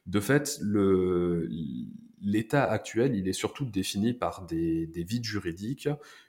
De 0.07 0.21
fait, 0.21 0.61
l'état 2.25 2.65
actuel, 2.65 3.15
il 3.15 3.29
est 3.29 3.33
surtout 3.33 3.65
défini 3.65 4.15
par 4.15 4.47
des, 4.47 4.87
des 4.87 5.05
vides 5.05 5.25
juridiques 5.25 5.89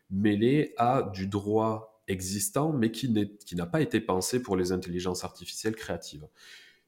mêlés 0.09 0.73
à 0.77 1.09
du 1.13 1.27
droit 1.27 2.03
existant, 2.07 2.71
mais 2.71 2.91
qui 2.91 3.09
n'a 3.55 3.65
pas 3.65 3.81
été 3.81 3.99
pensé 3.99 4.41
pour 4.41 4.55
les 4.55 4.71
intelligences 4.71 5.23
artificielles 5.23 5.75
créatives. 5.75 6.27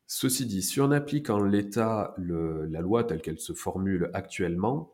Ceci 0.05 0.45
dit, 0.45 0.61
si 0.61 0.79
on 0.79 0.91
applique 0.91 1.29
en 1.29 1.43
l'état 1.43 2.15
la 2.17 2.81
loi 2.81 3.03
telle 3.03 3.21
qu'elle 3.21 3.39
se 3.39 3.53
formule 3.53 4.09
actuellement, 4.13 4.93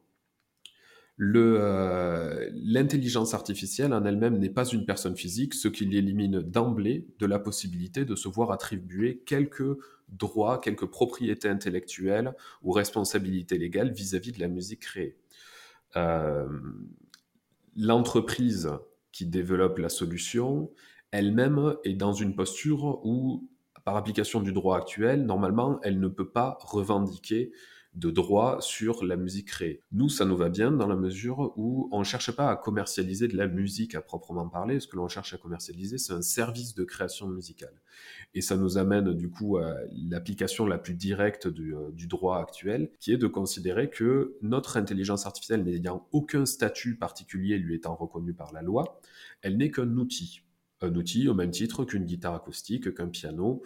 euh, 1.19 2.49
l'intelligence 2.54 3.36
artificielle 3.36 3.93
en 3.93 4.04
elle-même 4.06 4.39
n'est 4.39 4.49
pas 4.49 4.65
une 4.65 4.86
personne 4.86 5.15
physique, 5.15 5.54
ce 5.54 5.67
qui 5.67 5.86
l'élimine 5.86 6.41
d'emblée 6.41 7.08
de 7.19 7.26
la 7.28 7.38
possibilité 7.38 8.06
de 8.06 8.15
se 8.15 8.28
voir 8.28 8.52
attribuer 8.52 9.21
quelques 9.26 9.78
droits, 10.17 10.60
quelques 10.60 10.86
propriétés 10.86 11.49
intellectuelles 11.49 12.34
ou 12.62 12.71
responsabilités 12.71 13.58
légales 13.58 13.91
vis-à-vis 13.91 14.32
de 14.32 14.39
la 14.39 14.47
musique 14.47 14.82
créée. 14.82 15.17
Euh, 15.95 16.47
l'entreprise 17.76 18.71
qui 19.12 19.26
développe 19.26 19.78
la 19.78 19.89
solution 19.89 20.71
elle-même 21.12 21.76
est 21.84 21.93
dans 21.93 22.13
une 22.13 22.36
posture 22.36 23.06
où, 23.06 23.47
par 23.86 23.95
application 23.95 24.41
du 24.41 24.52
droit 24.52 24.78
actuel, 24.78 25.26
normalement, 25.26 25.80
elle 25.84 25.99
ne 25.99 26.08
peut 26.08 26.30
pas 26.30 26.58
revendiquer 26.62 27.52
de 27.95 28.10
droit 28.10 28.58
sur 28.62 29.03
la 29.03 29.15
musique 29.15 29.47
créée. 29.47 29.82
Nous, 29.91 30.10
ça 30.10 30.25
nous 30.25 30.36
va 30.36 30.49
bien 30.49 30.71
dans 30.71 30.88
la 30.88 30.95
mesure 30.95 31.53
où 31.58 31.89
on 31.91 31.99
ne 31.99 32.03
cherche 32.03 32.32
pas 32.32 32.49
à 32.49 32.56
commercialiser 32.56 33.27
de 33.27 33.38
la 33.38 33.47
musique 33.47 33.95
à 33.95 34.01
proprement 34.01 34.47
parler. 34.49 34.79
Ce 34.79 34.88
que 34.88 34.95
l'on 34.95 35.08
cherche 35.08 35.34
à 35.34 35.38
commercialiser, 35.38 35.97
c'est 35.97 36.13
un 36.13 36.21
service 36.21 36.73
de 36.73 36.84
création 36.84 37.27
musicale. 37.27 37.82
Et 38.34 38.41
ça 38.41 38.58
nous 38.58 38.77
amène 38.77 39.13
du 39.13 39.29
coup 39.29 39.58
à 39.58 39.75
l'application 39.91 40.65
la 40.65 40.79
plus 40.79 40.95
directe 40.95 41.47
du, 41.47 41.75
euh, 41.75 41.91
du 41.91 42.08
droit 42.08 42.39
actuel, 42.39 42.89
qui 42.99 43.13
est 43.13 43.17
de 43.17 43.27
considérer 43.27 43.89
que 43.89 44.38
notre 44.41 44.77
intelligence 44.77 45.25
artificielle 45.25 45.63
n'ayant 45.63 46.08
aucun 46.12 46.45
statut 46.45 46.95
particulier 46.95 47.58
lui 47.58 47.75
étant 47.75 47.95
reconnu 47.95 48.34
par 48.34 48.53
la 48.53 48.62
loi, 48.62 48.99
elle 49.41 49.58
n'est 49.58 49.71
qu'un 49.71 49.97
outil. 49.97 50.41
Un 50.82 50.95
outil 50.95 51.29
au 51.29 51.34
même 51.34 51.51
titre 51.51 51.86
qu'une 51.86 52.06
guitare 52.06 52.36
acoustique, 52.36 52.93
qu'un 52.93 53.08
piano 53.08 53.62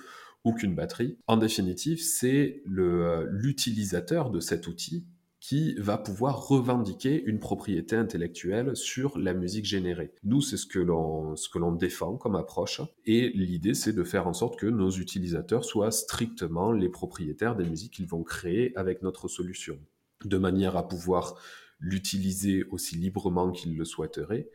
qu'une 0.53 0.75
batterie. 0.75 1.17
En 1.27 1.37
définitive, 1.37 2.01
c'est 2.01 2.63
euh, 2.77 3.27
l'utilisateur 3.29 4.29
de 4.29 4.39
cet 4.39 4.67
outil 4.67 5.05
qui 5.39 5.75
va 5.75 5.97
pouvoir 5.97 6.47
revendiquer 6.47 7.23
une 7.23 7.39
propriété 7.39 7.95
intellectuelle 7.95 8.75
sur 8.75 9.17
la 9.17 9.33
musique 9.33 9.65
générée. 9.65 10.11
Nous, 10.23 10.41
c'est 10.41 10.57
ce 10.57 10.65
que 10.65 10.79
l'on 10.79 11.35
ce 11.35 11.47
que 11.47 11.59
l'on 11.59 11.71
défend 11.71 12.17
comme 12.17 12.35
approche 12.35 12.81
et 13.05 13.29
l'idée 13.29 13.73
c'est 13.73 13.93
de 13.93 14.03
faire 14.03 14.27
en 14.27 14.33
sorte 14.33 14.59
que 14.59 14.65
nos 14.65 14.89
utilisateurs 14.89 15.63
soient 15.63 15.91
strictement 15.91 16.71
les 16.71 16.89
propriétaires 16.89 17.55
des 17.55 17.65
musiques 17.65 17.93
qu'ils 17.93 18.07
vont 18.07 18.23
créer 18.23 18.75
avec 18.75 19.03
notre 19.03 19.27
solution 19.27 19.79
de 20.25 20.37
manière 20.37 20.75
à 20.75 20.87
pouvoir 20.87 21.35
l'utiliser 21.79 22.63
aussi 22.71 22.95
librement 22.95 23.51
qu'ils 23.51 23.77
le 23.77 23.85
souhaiteraient 23.85 24.49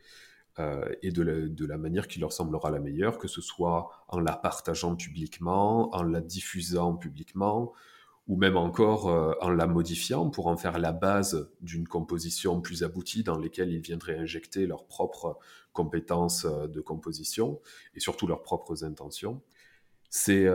euh, 0.59 0.85
et 1.01 1.09
de 1.11 1.65
la, 1.65 1.77
manière 1.77 2.07
qui 2.07 2.19
leur 2.19 2.31
semblera 2.31 2.69
la 2.69 2.79
meilleure, 2.79 3.17
que 3.17 3.27
ce 3.27 3.41
soit 3.41 3.89
en 4.07 4.19
la 4.19 4.35
partageant 4.35 4.95
publiquement, 4.95 5.93
en 5.95 6.03
la 6.03 6.21
diffusant 6.21 6.95
publiquement, 6.95 7.73
ou 8.27 8.37
même 8.37 8.55
encore 8.55 9.09
euh, 9.09 9.33
en 9.41 9.49
la 9.49 9.65
modifiant 9.65 10.29
pour 10.29 10.45
en 10.45 10.55
faire 10.55 10.77
la 10.77 10.91
base 10.91 11.49
d'une 11.61 11.87
composition 11.87 12.61
plus 12.61 12.83
aboutie 12.83 13.23
dans 13.23 13.37
laquelle 13.39 13.71
ils 13.71 13.81
viendraient 13.81 14.17
injecter 14.17 14.67
leurs 14.67 14.85
propres 14.85 15.39
compétences 15.73 16.45
euh, 16.45 16.67
de 16.67 16.81
composition 16.81 17.59
et 17.95 17.99
surtout 17.99 18.27
leurs 18.27 18.43
propres 18.43 18.83
intentions. 18.83 19.41
C'est, 20.11 20.45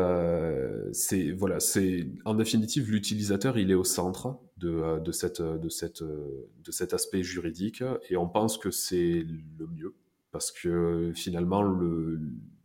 voilà, 1.32 1.58
c'est 1.58 2.06
en 2.24 2.34
définitive 2.34 2.88
l'utilisateur, 2.88 3.58
il 3.58 3.72
est 3.72 3.74
au 3.74 3.82
centre 3.82 4.38
de, 4.58 5.00
de, 5.00 5.12
cette, 5.12 5.40
de, 5.40 5.68
cette, 5.68 6.02
de 6.02 6.70
cet 6.70 6.94
aspect 6.94 7.22
juridique 7.22 7.82
et 8.10 8.16
on 8.16 8.28
pense 8.28 8.58
que 8.58 8.70
c'est 8.70 9.24
le 9.58 9.66
mieux 9.66 9.94
parce 10.30 10.50
que 10.52 11.12
finalement, 11.14 11.62
le, 11.62 12.20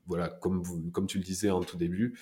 voilà, 0.07 0.29
comme, 0.29 0.63
comme 0.91 1.07
tu 1.07 1.17
le 1.17 1.23
disais 1.23 1.49
en 1.49 1.61
tout 1.61 1.77
début, 1.77 2.17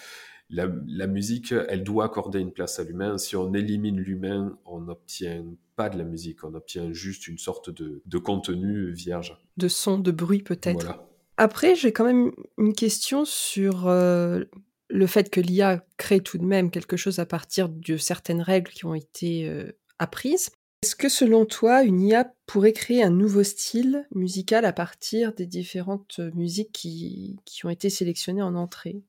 la, 0.49 0.67
la, 0.87 1.07
musique, 1.07 1.53
elle 1.69 1.83
doit 1.83 2.05
accorder 2.05 2.39
une 2.39 2.51
place 2.51 2.79
à 2.79 2.83
l'humain. 2.83 3.17
Si 3.17 3.35
on 3.35 3.53
élimine 3.53 3.99
l'humain, 3.99 4.57
on 4.65 4.81
n'obtient 4.81 5.45
pas 5.77 5.89
de 5.89 5.97
la 5.97 6.03
musique, 6.03 6.43
on 6.43 6.53
obtient 6.53 6.91
juste 6.91 7.27
une 7.27 7.37
sorte 7.37 7.69
de, 7.69 8.01
de 8.05 8.17
contenu 8.17 8.91
vierge. 8.91 9.41
De 9.57 9.67
son, 9.67 9.97
de 9.97 10.11
bruit 10.11 10.43
peut-être. 10.43 10.83
Voilà. 10.83 11.07
Après, 11.37 11.75
j'ai 11.75 11.93
quand 11.93 12.05
même 12.05 12.33
une 12.57 12.73
question 12.73 13.23
sur 13.25 13.87
euh, 13.87 14.43
le 14.91 15.07
fait 15.07 15.29
que 15.29 15.41
l'IA 15.41 15.83
crée 15.97 16.21
tout 16.21 16.37
de 16.37 16.45
même 16.45 16.69
quelque 16.69 16.97
chose 16.97 17.19
à 17.19 17.25
partir 17.25 17.69
de 17.69 17.97
certaines 17.97 18.41
règles 18.41 18.71
qui 18.71 18.85
ont 18.85 18.93
été 18.93 19.47
euh, 19.47 19.71
apprises. 19.99 20.49
Est-ce 20.83 20.95
que 20.95 21.09
selon 21.09 21.45
toi, 21.45 21.83
une 21.83 22.01
IA 22.01 22.33
pourrait 22.47 22.73
créer 22.73 23.03
un 23.03 23.11
nouveau 23.11 23.43
style 23.43 24.07
musical 24.13 24.65
à 24.65 24.73
partir 24.73 25.33
des 25.33 25.45
différentes 25.45 26.19
musiques 26.33 26.71
qui, 26.71 27.37
qui 27.45 27.65
ont 27.65 27.69
été 27.69 27.89
sélectionnées 27.89 28.41
en 28.41 28.55
entrée? 28.55 29.03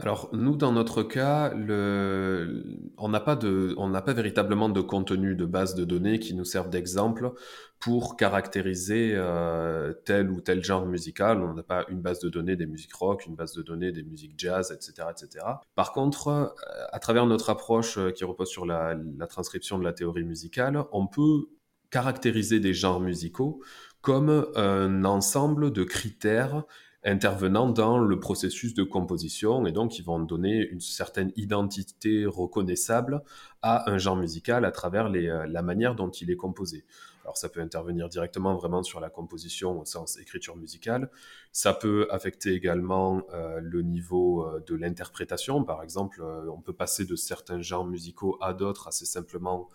Alors 0.00 0.28
nous, 0.32 0.54
dans 0.54 0.70
notre 0.70 1.02
cas, 1.02 1.52
le... 1.54 2.64
on 2.98 3.08
n'a 3.08 3.18
pas 3.18 3.34
de, 3.34 3.74
pas 4.00 4.12
véritablement 4.12 4.68
de 4.68 4.80
contenu 4.80 5.34
de 5.34 5.44
base 5.44 5.74
de 5.74 5.84
données 5.84 6.20
qui 6.20 6.34
nous 6.34 6.44
servent 6.44 6.70
d'exemple 6.70 7.32
pour 7.80 8.16
caractériser 8.16 9.12
euh, 9.14 9.92
tel 10.04 10.30
ou 10.30 10.40
tel 10.40 10.62
genre 10.62 10.86
musical. 10.86 11.42
On 11.42 11.52
n'a 11.52 11.64
pas 11.64 11.84
une 11.88 12.00
base 12.00 12.20
de 12.20 12.28
données 12.28 12.54
des 12.54 12.66
musiques 12.66 12.94
rock, 12.94 13.26
une 13.26 13.34
base 13.34 13.54
de 13.54 13.62
données 13.62 13.90
des 13.90 14.04
musiques 14.04 14.34
jazz, 14.36 14.70
etc., 14.70 15.08
etc. 15.10 15.44
Par 15.74 15.92
contre, 15.92 16.28
euh, 16.28 16.46
à 16.92 17.00
travers 17.00 17.26
notre 17.26 17.50
approche 17.50 17.98
euh, 17.98 18.12
qui 18.12 18.24
repose 18.24 18.48
sur 18.48 18.66
la 18.66 18.96
transcription 19.28 19.80
de 19.80 19.84
la 19.84 19.92
théorie 19.92 20.22
musicale, 20.22 20.84
on 20.92 21.08
peut 21.08 21.48
caractériser 21.90 22.60
des 22.60 22.74
genres 22.74 23.00
musicaux 23.00 23.62
comme 24.00 24.46
un 24.54 25.04
ensemble 25.04 25.72
de 25.72 25.82
critères 25.82 26.64
intervenant 27.04 27.68
dans 27.68 27.98
le 27.98 28.18
processus 28.18 28.74
de 28.74 28.82
composition 28.82 29.66
et 29.66 29.72
donc 29.72 29.98
ils 29.98 30.04
vont 30.04 30.18
donner 30.18 30.68
une 30.68 30.80
certaine 30.80 31.32
identité 31.36 32.26
reconnaissable 32.26 33.22
à 33.62 33.90
un 33.90 33.98
genre 33.98 34.16
musical 34.16 34.64
à 34.64 34.72
travers 34.72 35.08
les, 35.08 35.28
euh, 35.28 35.46
la 35.46 35.62
manière 35.62 35.94
dont 35.94 36.10
il 36.10 36.30
est 36.30 36.36
composé. 36.36 36.84
Alors 37.22 37.36
ça 37.36 37.48
peut 37.48 37.60
intervenir 37.60 38.08
directement 38.08 38.54
vraiment 38.56 38.82
sur 38.82 39.00
la 39.00 39.10
composition 39.10 39.78
au 39.78 39.84
sens 39.84 40.18
écriture 40.18 40.56
musicale, 40.56 41.10
ça 41.52 41.72
peut 41.74 42.08
affecter 42.10 42.54
également 42.54 43.22
euh, 43.32 43.60
le 43.60 43.82
niveau 43.82 44.44
euh, 44.44 44.64
de 44.66 44.74
l'interprétation, 44.74 45.62
par 45.62 45.82
exemple 45.82 46.22
on 46.22 46.60
peut 46.60 46.72
passer 46.72 47.04
de 47.04 47.14
certains 47.16 47.60
genres 47.60 47.86
musicaux 47.86 48.38
à 48.40 48.54
d'autres 48.54 48.88
assez 48.88 49.06
simplement 49.06 49.68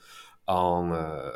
en 0.47 0.91
euh, 0.93 1.29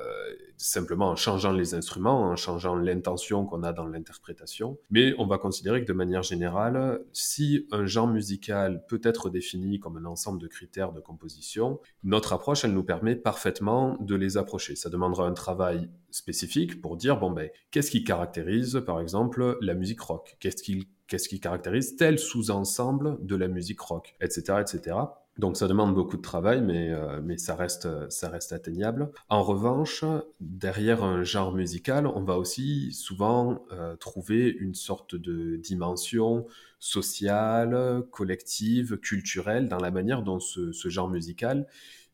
simplement 0.57 1.09
en 1.09 1.15
changeant 1.15 1.51
les 1.51 1.73
instruments, 1.75 2.23
en 2.23 2.35
changeant 2.35 2.75
l'intention 2.75 3.45
qu'on 3.45 3.63
a 3.63 3.73
dans 3.73 3.85
l'interprétation. 3.85 4.77
Mais 4.89 5.13
on 5.17 5.27
va 5.27 5.37
considérer 5.37 5.81
que 5.81 5.87
de 5.87 5.93
manière 5.93 6.23
générale, 6.23 7.01
si 7.13 7.67
un 7.71 7.85
genre 7.85 8.07
musical 8.07 8.83
peut 8.87 9.01
être 9.03 9.29
défini 9.29 9.79
comme 9.79 9.97
un 9.97 10.05
ensemble 10.05 10.41
de 10.41 10.47
critères 10.47 10.91
de 10.91 10.99
composition, 10.99 11.79
notre 12.03 12.33
approche, 12.33 12.65
elle 12.65 12.73
nous 12.73 12.83
permet 12.83 13.15
parfaitement 13.15 13.97
de 13.99 14.15
les 14.15 14.37
approcher. 14.37 14.75
Ça 14.75 14.89
demandera 14.89 15.27
un 15.27 15.33
travail 15.33 15.89
spécifique 16.09 16.81
pour 16.81 16.97
dire, 16.97 17.17
bon 17.17 17.31
ben, 17.31 17.49
qu'est-ce 17.71 17.91
qui 17.91 18.03
caractérise, 18.03 18.81
par 18.85 18.99
exemple, 18.99 19.57
la 19.61 19.75
musique 19.75 20.01
rock? 20.01 20.37
Qu'est-ce 20.39 20.63
qui, 20.63 20.89
qu'est-ce 21.07 21.29
qui 21.29 21.39
caractérise 21.39 21.95
tel 21.95 22.17
sous-ensemble 22.17 23.17
de 23.25 23.35
la 23.35 23.47
musique 23.47 23.79
rock? 23.79 24.15
Etc. 24.21 24.41
etc. 24.59 24.97
Donc 25.37 25.57
ça 25.57 25.67
demande 25.67 25.93
beaucoup 25.93 26.17
de 26.17 26.21
travail, 26.21 26.61
mais, 26.61 26.89
euh, 26.89 27.21
mais 27.23 27.37
ça, 27.37 27.55
reste, 27.55 27.87
ça 28.09 28.29
reste 28.29 28.53
atteignable. 28.53 29.11
En 29.29 29.43
revanche, 29.43 30.03
derrière 30.39 31.03
un 31.03 31.23
genre 31.23 31.53
musical, 31.53 32.07
on 32.07 32.23
va 32.23 32.37
aussi 32.37 32.91
souvent 32.91 33.65
euh, 33.71 33.95
trouver 33.95 34.49
une 34.49 34.73
sorte 34.73 35.15
de 35.15 35.57
dimension 35.57 36.45
sociale, 36.79 38.03
collective, 38.11 38.97
culturelle 38.97 39.67
dans 39.69 39.79
la 39.79 39.91
manière 39.91 40.23
dont 40.23 40.39
ce, 40.39 40.71
ce 40.71 40.89
genre 40.89 41.09
musical 41.09 41.67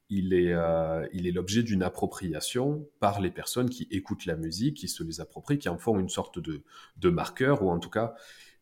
il 0.09 0.33
est, 0.33 0.53
euh, 0.53 1.07
il 1.13 1.27
est 1.27 1.31
l'objet 1.31 1.63
d'une 1.63 1.83
appropriation 1.83 2.88
par 2.99 3.21
les 3.21 3.31
personnes 3.31 3.69
qui 3.69 3.88
écoutent 3.89 4.25
la 4.25 4.36
musique, 4.36 4.77
qui 4.77 4.88
se 4.88 5.03
les 5.03 5.21
approprient, 5.21 5.57
qui 5.57 5.69
en 5.69 5.77
font 5.77 5.99
une 5.99 6.09
sorte 6.09 6.39
de, 6.39 6.62
de 6.97 7.09
marqueur, 7.09 7.63
ou 7.63 7.71
en 7.71 7.79
tout 7.79 7.89
cas 7.89 8.13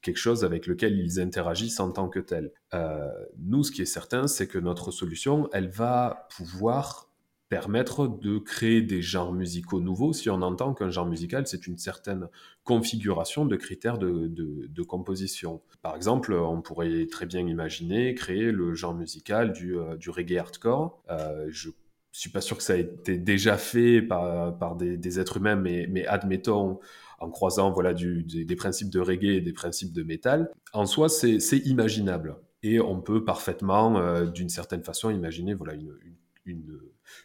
quelque 0.02 0.18
chose 0.18 0.44
avec 0.44 0.68
lequel 0.68 0.98
ils 0.98 1.20
interagissent 1.20 1.80
en 1.80 1.92
tant 1.92 2.10
que 2.10 2.20
tel. 2.20 2.52
Euh, 2.74 3.10
nous, 3.40 3.64
ce 3.64 3.72
qui 3.72 3.82
est 3.82 3.86
certain, 3.86 4.28
c'est 4.28 4.48
que 4.48 4.58
notre 4.58 4.92
solution, 4.92 5.50
elle 5.54 5.70
va 5.70 6.28
pouvoir 6.36 7.12
permettre 7.50 8.08
de 8.08 8.40
créer 8.40 8.82
des 8.82 9.02
genres 9.02 9.34
musicaux 9.34 9.82
nouveaux 9.82 10.14
si 10.14 10.30
on 10.30 10.42
entend 10.42 10.74
qu'un 10.74 10.90
genre 10.90 11.06
musical, 11.06 11.48
c'est 11.48 11.68
une 11.68 11.78
certaine 11.78 12.30
configuration 12.64 13.46
de 13.46 13.58
critères 13.58 13.98
de, 13.98 14.84
composition. 14.84 15.62
Par 15.82 15.98
exemple, 15.98 16.34
on 16.34 16.62
pourrait 16.62 17.08
très 17.12 17.26
bien 17.26 17.46
imaginer 17.46 18.16
créer 18.16 18.52
le 18.54 18.74
genre 18.74 18.94
musical 18.94 19.52
du, 19.52 19.78
euh, 19.78 19.98
reggae 20.08 20.38
hardcore. 20.38 21.04
Euh, 21.10 21.48
je 21.50 21.70
suis 22.14 22.30
pas 22.30 22.40
sûr 22.40 22.56
que 22.56 22.64
ça 22.64 22.78
ait 22.78 22.82
été 22.82 23.18
déjà 23.18 23.58
fait 23.58 24.02
par, 24.02 24.78
des, 24.78 25.20
êtres 25.20 25.38
humains, 25.38 25.58
mais 25.58 26.06
admettons 26.08 26.80
en 27.21 27.29
croisant 27.29 27.71
voilà, 27.71 27.93
des 27.93 28.55
principes 28.55 28.89
de 28.89 28.99
reggae 28.99 29.36
et 29.36 29.41
des 29.41 29.53
principes 29.53 29.93
de 29.93 30.03
métal, 30.03 30.51
en 30.73 30.86
soi, 30.86 31.07
c'est 31.07 31.57
imaginable. 31.65 32.36
Et 32.63 32.79
on 32.79 33.01
peut 33.01 33.23
parfaitement, 33.23 33.97
euh, 33.97 34.25
d'une 34.25 34.49
certaine 34.49 34.84
façon, 34.84 35.10
imaginer 35.10 35.53
voilà, 35.53 35.73
une, 35.73 35.97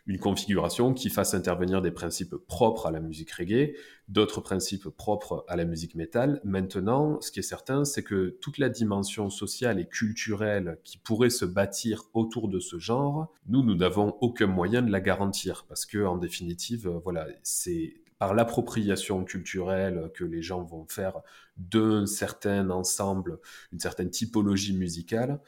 une, 0.07 0.19
configuration 0.19 0.95
qui 0.95 1.11
fasse 1.11 1.35
intervenir 1.35 1.83
des 1.83 1.91
principes 1.91 2.35
propres 2.35 2.87
à 2.87 2.91
la 2.91 3.01
musique 3.01 3.31
reggae, 3.33 3.75
d'autres 4.09 4.41
principes 4.41 4.89
propres 4.89 5.45
à 5.49 5.57
la 5.57 5.65
musique 5.65 5.95
métal. 5.95 6.41
Maintenant, 6.43 7.21
ce 7.21 7.31
qui 7.31 7.41
est 7.41 7.43
certain, 7.43 7.85
c'est 7.85 8.03
que 8.03 8.37
toute 8.41 8.59
la 8.59 8.69
dimension 8.69 9.31
sociale 9.31 9.79
et 9.79 9.87
culturelle 9.87 10.79
qui 10.85 10.99
pourrait 10.99 11.31
se 11.31 11.45
bâtir 11.45 12.05
autour 12.15 12.49
de 12.49 12.61
ce 12.61 12.79
genre, 12.79 13.33
nous, 13.47 13.63
nous 13.63 13.75
n'avons 13.75 14.17
aucun 14.21 14.47
moyen 14.47 14.83
de 14.83 14.91
la 14.91 15.01
garantir 15.01 15.67
parce 15.69 15.87
que, 15.87 16.05
en 16.05 16.17
définitive, 16.17 16.89
voilà, 17.05 17.27
c'est 17.43 17.95
par 18.19 18.35
l'appropriation 18.35 19.25
culturelle 19.25 20.11
que 20.15 20.25
les 20.25 20.43
gens 20.43 20.63
vont 20.63 20.87
faire 20.89 21.21
d'un 21.57 22.07
certain 22.07 22.71
ensemble, 22.71 23.39
une 23.73 23.81
certaine 23.81 24.11
typologie 24.11 24.77
musicale, 24.77 25.41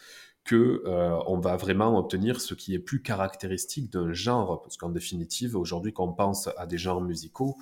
que 0.44 0.83
euh, 0.87 1.18
on 1.26 1.38
va 1.38 1.57
vraiment 1.57 1.98
obtenir 1.98 2.40
ce 2.40 2.54
qui 2.54 2.74
est 2.74 2.78
plus 2.78 3.02
caractéristique 3.02 3.92
d'un 3.92 4.12
genre, 4.12 4.62
parce 4.62 4.76
qu'en 4.78 4.88
définitive, 4.88 5.57
aujourd'hui, 5.57 5.92
quand 5.92 6.04
on 6.04 6.12
pense 6.14 6.48
à 6.57 6.66
des 6.66 6.78
genres 6.78 7.02
musicaux, 7.02 7.57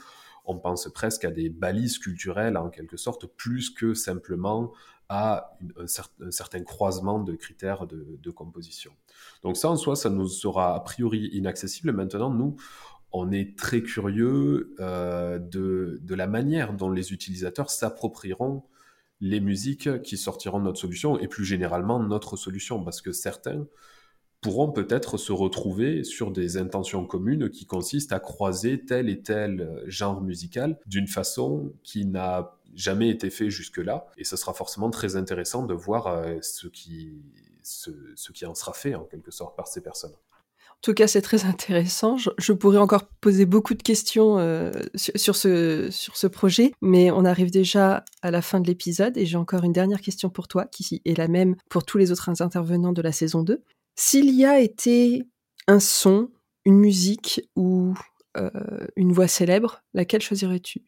on 0.45 0.59
pense 0.59 0.88
presque 0.92 1.25
à 1.25 1.31
des 1.31 1.51
balises 1.51 1.99
culturelles 1.99 2.57
en 2.57 2.71
quelque 2.71 2.97
sorte, 2.97 3.27
plus 3.27 3.71
que 3.71 3.95
simplement 3.95 4.73
à 5.09 5.57
un, 5.79 6.31
certain 6.31 6.62
croisement 6.62 7.21
de 7.21 7.35
critères 7.35 7.87
de, 7.87 8.31
composition. 8.31 8.92
Donc 9.42 9.57
ça, 9.57 9.71
en 9.71 9.77
soi, 9.77 9.97
ça 9.97 10.11
nous 10.11 10.29
sera 10.29 10.75
a 10.75 10.81
priori 10.81 11.29
inaccessible. 11.33 11.92
Maintenant, 11.92 12.31
nous, 12.31 12.57
on 13.17 13.33
est 13.33 13.57
très 13.57 13.83
curieux 13.83 14.75
euh, 14.81 15.39
de, 15.39 16.01
la 16.09 16.27
manière 16.27 16.73
dont 16.75 16.91
les 16.91 17.13
utilisateurs 17.13 17.71
s'approprieront 17.71 18.65
les 19.21 19.41
musiques 19.41 20.03
qui 20.03 20.17
sortiront 20.17 20.59
de 20.59 20.65
notre 20.65 20.79
solution 20.79 21.19
et 21.19 21.27
plus 21.27 21.45
généralement 21.45 21.99
notre 22.03 22.37
solution, 22.37 22.85
parce 22.85 23.01
que 23.01 23.13
certains 23.13 23.67
pourront 24.43 24.71
peut-être 24.71 25.17
se 25.17 25.33
retrouver 25.33 26.05
sur 26.05 26.31
des 26.31 26.59
intentions 26.59 27.07
communes 27.07 27.49
qui 27.49 27.65
consistent 27.65 28.13
à 28.13 28.21
croiser 28.21 28.85
tel 28.85 29.09
et 29.09 29.23
tel 29.23 29.83
genre 29.87 30.21
musical 30.21 30.79
d'une 30.87 31.09
façon 31.09 31.73
qui 31.83 32.05
n'a 32.05 32.59
jamais 32.75 33.09
été 33.09 33.31
fait 33.31 33.49
jusque-là, 33.49 34.07
et 34.19 34.25
ce 34.25 34.37
sera 34.37 34.53
forcément 34.53 34.91
très 34.91 35.17
intéressant 35.17 35.65
de 35.65 35.73
voir 35.73 36.09
euh, 36.09 36.37
ce, 36.43 36.67
qui, 36.67 37.15
ce 37.63 38.33
qui 38.33 38.45
en 38.45 38.55
sera 38.55 38.75
fait 38.75 38.95
en 38.95 39.05
quelque 39.05 39.31
sorte 39.31 39.57
par 39.57 39.67
ces 39.67 39.83
personnes. 39.83 40.15
En 40.79 40.83
tout 40.83 40.95
cas, 40.95 41.07
c'est 41.07 41.23
très 41.23 41.45
intéressant. 41.45 42.17
Je, 42.17 42.53
pourrais 42.53 42.79
encore 42.79 43.09
poser 43.21 43.45
beaucoup 43.47 43.75
de 43.75 43.83
questions 43.83 44.39
euh, 44.39 44.71
sur, 44.95 45.35
ce, 45.35 45.89
sur 45.91 46.17
ce 46.17 46.27
projet, 46.27 46.73
mais 46.81 47.11
on 47.11 47.25
arrive 47.25 47.51
déjà 47.51 48.05
à 48.23 48.31
la 48.31 48.43
fin 48.43 48.61
de 48.61 48.67
l'épisode 48.67 49.17
et 49.17 49.27
j'ai 49.27 49.37
encore 49.37 49.65
une 49.65 49.73
dernière 49.73 50.01
question 50.01 50.31
pour 50.31 50.49
toi, 50.49 50.67
qui 50.67 51.03
est 51.05 51.19
la 51.19 51.29
même 51.29 51.57
pour 51.71 51.85
tous 51.85 51.99
les 51.99 52.12
autres 52.12 52.43
intervenants 52.43 52.93
de 52.93 53.03
la 53.03 53.12
saison 53.12 53.43
2. 53.43 53.62
S'il 53.97 54.31
y 54.31 54.45
a 54.45 54.61
été 54.61 55.25
un 55.67 55.81
son, 55.81 56.31
une 56.65 56.79
musique 56.79 57.41
ou 57.57 57.95
euh, 58.37 58.51
une 58.97 59.12
voix 59.12 59.29
célèbre, 59.29 59.83
laquelle 59.95 60.23
choisirais-tu? 60.23 60.83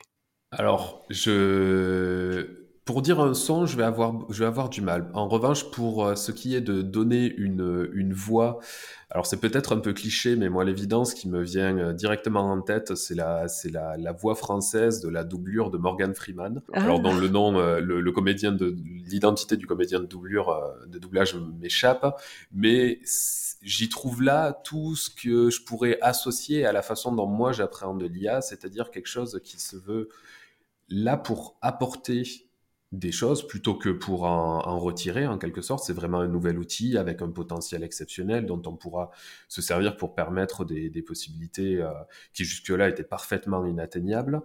Alors, 0.53 1.05
je 1.11 2.67
pour 2.88 3.03
dire 3.03 3.20
un 3.20 3.35
son, 3.35 3.66
je 3.66 3.77
vais 3.77 3.83
avoir, 3.83 4.14
je 4.31 4.38
vais 4.38 4.46
avoir 4.46 4.70
du 4.70 4.81
mal. 4.81 5.11
En 5.12 5.29
revanche, 5.29 5.70
pour 5.72 6.07
euh, 6.07 6.14
ce 6.14 6.33
qui 6.33 6.55
est 6.55 6.62
de 6.62 6.81
donner 6.81 7.31
une, 7.37 7.87
une 7.92 8.14
voix, 8.14 8.61
alors 9.11 9.27
c'est 9.27 9.37
peut-être 9.37 9.77
un 9.77 9.81
peu 9.81 9.92
cliché, 9.92 10.37
mais 10.37 10.48
moi 10.48 10.64
l'évidence 10.64 11.12
qui 11.12 11.29
me 11.29 11.42
vient 11.42 11.77
euh, 11.77 11.92
directement 11.92 12.51
en 12.51 12.62
tête, 12.62 12.94
c'est 12.94 13.14
la, 13.14 13.46
c'est 13.46 13.70
la, 13.70 13.98
la, 13.98 14.12
voix 14.12 14.35
française 14.35 15.03
de 15.03 15.11
la 15.11 15.22
doublure 15.22 15.68
de 15.70 15.77
Morgan 15.77 16.14
Freeman. 16.14 16.62
Ah. 16.72 16.81
Alors 16.81 17.01
dont 17.01 17.14
le 17.14 17.29
nom, 17.29 17.59
euh, 17.59 17.79
le, 17.79 18.11
comédien 18.11 18.53
de 18.53 18.74
l'identité 19.07 19.59
du 19.59 19.66
comédien 19.66 20.01
de 20.01 20.07
doublure, 20.07 20.59
de 20.87 20.98
doublage 20.98 21.37
m'échappe, 21.61 22.18
mais 22.53 23.01
j'y 23.61 23.90
trouve 23.90 24.22
là 24.22 24.59
tout 24.64 24.96
ce 24.96 25.11
que 25.11 25.51
je 25.51 25.62
pourrais 25.62 25.98
associer 26.01 26.64
à 26.64 26.72
la 26.72 26.81
façon 26.81 27.14
dont 27.14 27.27
moi 27.27 27.53
j'appréhende 27.53 28.03
l'IA, 28.03 28.40
c'est-à-dire 28.40 28.90
quelque 28.90 29.09
chose 29.09 29.42
qui 29.44 29.61
se 29.61 29.77
veut 29.77 30.09
là 30.88 31.18
pour 31.18 31.59
apporter 31.61 32.47
des 32.92 33.12
choses 33.12 33.46
plutôt 33.46 33.74
que 33.74 33.90
pour 33.90 34.24
en, 34.24 34.79
retirer 34.79 35.27
en 35.27 35.38
quelque 35.38 35.61
sorte. 35.61 35.85
C'est 35.85 35.92
vraiment 35.92 36.20
un 36.20 36.29
nouvel 36.29 36.59
outil 36.59 36.96
avec 36.96 37.20
un 37.20 37.31
potentiel 37.31 37.83
exceptionnel 37.83 38.46
dont 38.46 38.62
on 38.66 38.77
pourra 38.77 39.11
se 39.48 39.61
servir 39.61 39.96
pour 39.96 40.14
permettre 40.14 40.64
des, 40.64 41.03
possibilités 41.03 41.81
euh, 41.83 41.90
qui 42.33 42.44
jusque-là 42.44 42.88
étaient 42.88 43.05
parfaitement 43.05 43.64
inatteignables. 43.66 44.42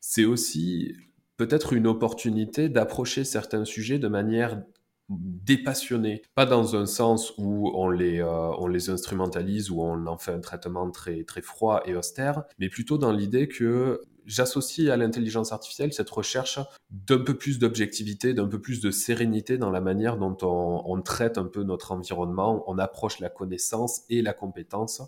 C'est 0.00 0.24
aussi 0.24 0.96
peut-être 1.36 1.72
une 1.72 1.86
opportunité 1.86 2.68
d'approcher 2.68 3.24
certains 3.24 3.64
sujets 3.64 3.98
de 3.98 4.08
manière 4.08 4.62
dépassionnée, 5.08 6.22
pas 6.34 6.46
dans 6.46 6.76
un 6.76 6.86
sens 6.86 7.34
où 7.36 7.70
on 7.74 7.90
les, 7.90 8.20
euh, 8.20 8.50
on 8.58 8.66
les 8.66 8.88
instrumentalise, 8.88 9.70
ou 9.70 9.82
on 9.82 10.06
en 10.06 10.16
fait 10.16 10.32
un 10.32 10.40
traitement 10.40 10.90
très, 10.90 11.24
très 11.24 11.42
froid 11.42 11.82
et 11.84 11.94
austère, 11.94 12.44
mais 12.58 12.68
plutôt 12.68 12.98
dans 12.98 13.12
l'idée 13.12 13.48
que 13.48 14.00
j'associe 14.26 14.90
à 14.90 14.96
l'intelligence 14.96 15.52
artificielle 15.52 15.92
cette 15.92 16.10
recherche 16.10 16.58
d'un 16.90 17.18
peu 17.18 17.36
plus 17.36 17.58
d'objectivité, 17.58 18.34
d'un 18.34 18.46
peu 18.46 18.60
plus 18.60 18.80
de 18.80 18.90
sérénité 18.90 19.58
dans 19.58 19.70
la 19.70 19.80
manière 19.80 20.16
dont 20.16 20.36
on, 20.42 21.02
traite 21.02 21.38
un 21.38 21.46
peu 21.46 21.62
notre 21.62 21.92
environnement, 21.92 22.64
on 22.66 22.78
approche 22.78 23.18
la 23.18 23.28
connaissance 23.28 24.02
et 24.08 24.22
la 24.22 24.32
compétence. 24.32 25.02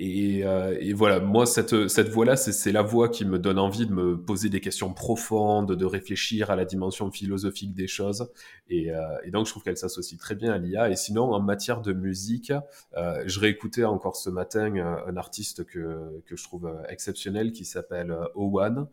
Euh, 0.00 0.76
et, 0.80 0.92
voilà, 0.92 1.18
moi, 1.18 1.44
cette, 1.44 1.88
cette 1.88 2.08
voix-là, 2.08 2.36
c'est 2.36 2.72
la 2.72 2.82
voix 2.82 3.08
qui 3.08 3.24
me 3.24 3.38
donne 3.38 3.58
envie 3.58 3.86
de 3.86 3.92
me 3.92 4.16
poser 4.16 4.48
des 4.48 4.60
questions 4.60 4.92
profondes, 4.94 5.74
de 5.74 5.84
réfléchir 5.84 6.50
à 6.50 6.56
la 6.56 6.64
dimension 6.64 7.10
philosophique 7.10 7.74
des 7.74 7.88
choses. 7.88 8.30
Et, 8.68 8.92
euh, 8.92 9.00
donc, 9.32 9.46
je 9.46 9.50
trouve 9.50 9.64
qu'elle 9.64 9.76
s'associe 9.76 10.18
très 10.18 10.36
bien 10.36 10.52
à 10.52 10.58
l'IA. 10.58 10.88
Et 10.90 10.96
sinon, 10.96 11.32
en 11.32 11.40
matière 11.40 11.80
de 11.80 11.92
musique, 11.92 12.52
euh, 12.96 13.22
je 13.26 13.40
réécoutais 13.40 13.84
encore 13.84 14.16
ce 14.16 14.30
matin 14.30 14.72
un 14.76 15.16
artiste 15.16 15.64
que, 15.64 16.22
que 16.26 16.36
je 16.36 16.44
trouve 16.44 16.72
exceptionnel 16.88 17.52
qui 17.52 17.64
s'appelle 17.64 18.14
Owan. 18.34 18.86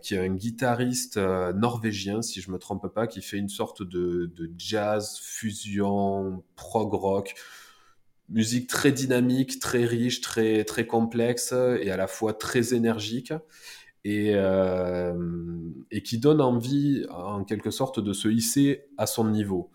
qui 0.00 0.14
est 0.14 0.18
un 0.18 0.34
guitariste 0.34 1.18
norvégien, 1.18 2.22
si 2.22 2.40
je 2.40 2.50
me 2.50 2.58
trompe 2.58 2.88
pas, 2.88 3.06
qui 3.06 3.22
fait 3.22 3.38
une 3.38 3.48
sorte 3.48 3.82
de, 3.82 4.30
de 4.34 4.50
jazz, 4.56 5.18
fusion, 5.20 6.42
prog 6.56 6.92
rock 6.94 7.34
musique 8.28 8.68
très 8.68 8.92
dynamique, 8.92 9.60
très 9.60 9.84
riche, 9.84 10.20
très, 10.20 10.64
très 10.64 10.86
complexe 10.86 11.52
et 11.52 11.90
à 11.90 11.96
la 11.96 12.06
fois 12.06 12.32
très 12.32 12.74
énergique 12.74 13.32
et, 14.04 14.32
euh, 14.34 15.14
et 15.90 16.02
qui 16.02 16.18
donne 16.18 16.40
envie 16.40 17.04
en 17.10 17.44
quelque 17.44 17.70
sorte 17.70 18.00
de 18.00 18.12
se 18.12 18.28
hisser 18.28 18.84
à 18.98 19.06
son 19.06 19.28
niveau. 19.28 19.70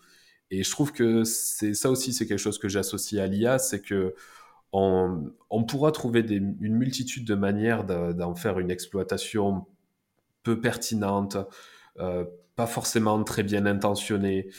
Et 0.50 0.62
je 0.62 0.70
trouve 0.70 0.92
que 0.92 1.24
c'est 1.24 1.74
ça 1.74 1.90
aussi, 1.90 2.12
c'est 2.12 2.26
quelque 2.26 2.38
chose 2.38 2.58
que 2.58 2.68
j'associe 2.68 3.22
à 3.22 3.26
l'IA, 3.26 3.58
c'est 3.58 3.80
que 3.80 4.14
on, 4.72 5.32
on, 5.50 5.64
pourra 5.64 5.92
trouver 5.92 6.22
des, 6.22 6.36
une 6.36 6.76
multitude 6.76 7.26
de 7.26 7.34
manières 7.34 7.84
d'en 7.84 8.34
faire 8.34 8.58
une 8.58 8.70
exploitation 8.70 9.66
peu 10.42 10.60
pertinente, 10.60 11.38
euh, 11.98 12.24
pas 12.54 12.66
forcément 12.66 13.22
très 13.24 13.42
bien 13.42 13.64
intentionnée 13.66 14.50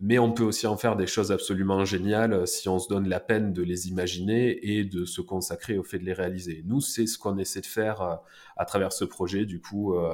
mais 0.00 0.18
on 0.18 0.32
peut 0.32 0.42
aussi 0.42 0.66
en 0.66 0.76
faire 0.76 0.96
des 0.96 1.06
choses 1.06 1.32
absolument 1.32 1.84
géniales 1.84 2.32
euh, 2.32 2.46
si 2.46 2.68
on 2.68 2.78
se 2.78 2.88
donne 2.88 3.08
la 3.08 3.20
peine 3.20 3.52
de 3.52 3.62
les 3.62 3.88
imaginer 3.88 4.58
et 4.62 4.84
de 4.84 5.04
se 5.04 5.20
consacrer 5.20 5.78
au 5.78 5.82
fait 5.82 5.98
de 5.98 6.04
les 6.04 6.12
réaliser. 6.12 6.62
Nous, 6.66 6.80
c'est 6.80 7.06
ce 7.06 7.18
qu'on 7.18 7.38
essaie 7.38 7.60
de 7.60 7.66
faire 7.66 8.02
euh, 8.02 8.16
à 8.56 8.64
travers 8.64 8.92
ce 8.92 9.04
projet. 9.04 9.46
Du 9.46 9.60
coup, 9.60 9.94
euh, 9.94 10.12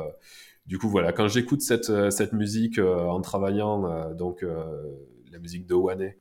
du 0.66 0.78
coup 0.78 0.88
voilà, 0.88 1.12
quand 1.12 1.26
j'écoute 1.28 1.62
cette, 1.62 2.10
cette 2.10 2.32
musique 2.32 2.78
en 2.78 3.20
travaillant, 3.20 4.14
donc 4.14 4.44
la 5.32 5.38
musique 5.40 5.66
de 5.66 5.74
Wane, 5.74 6.12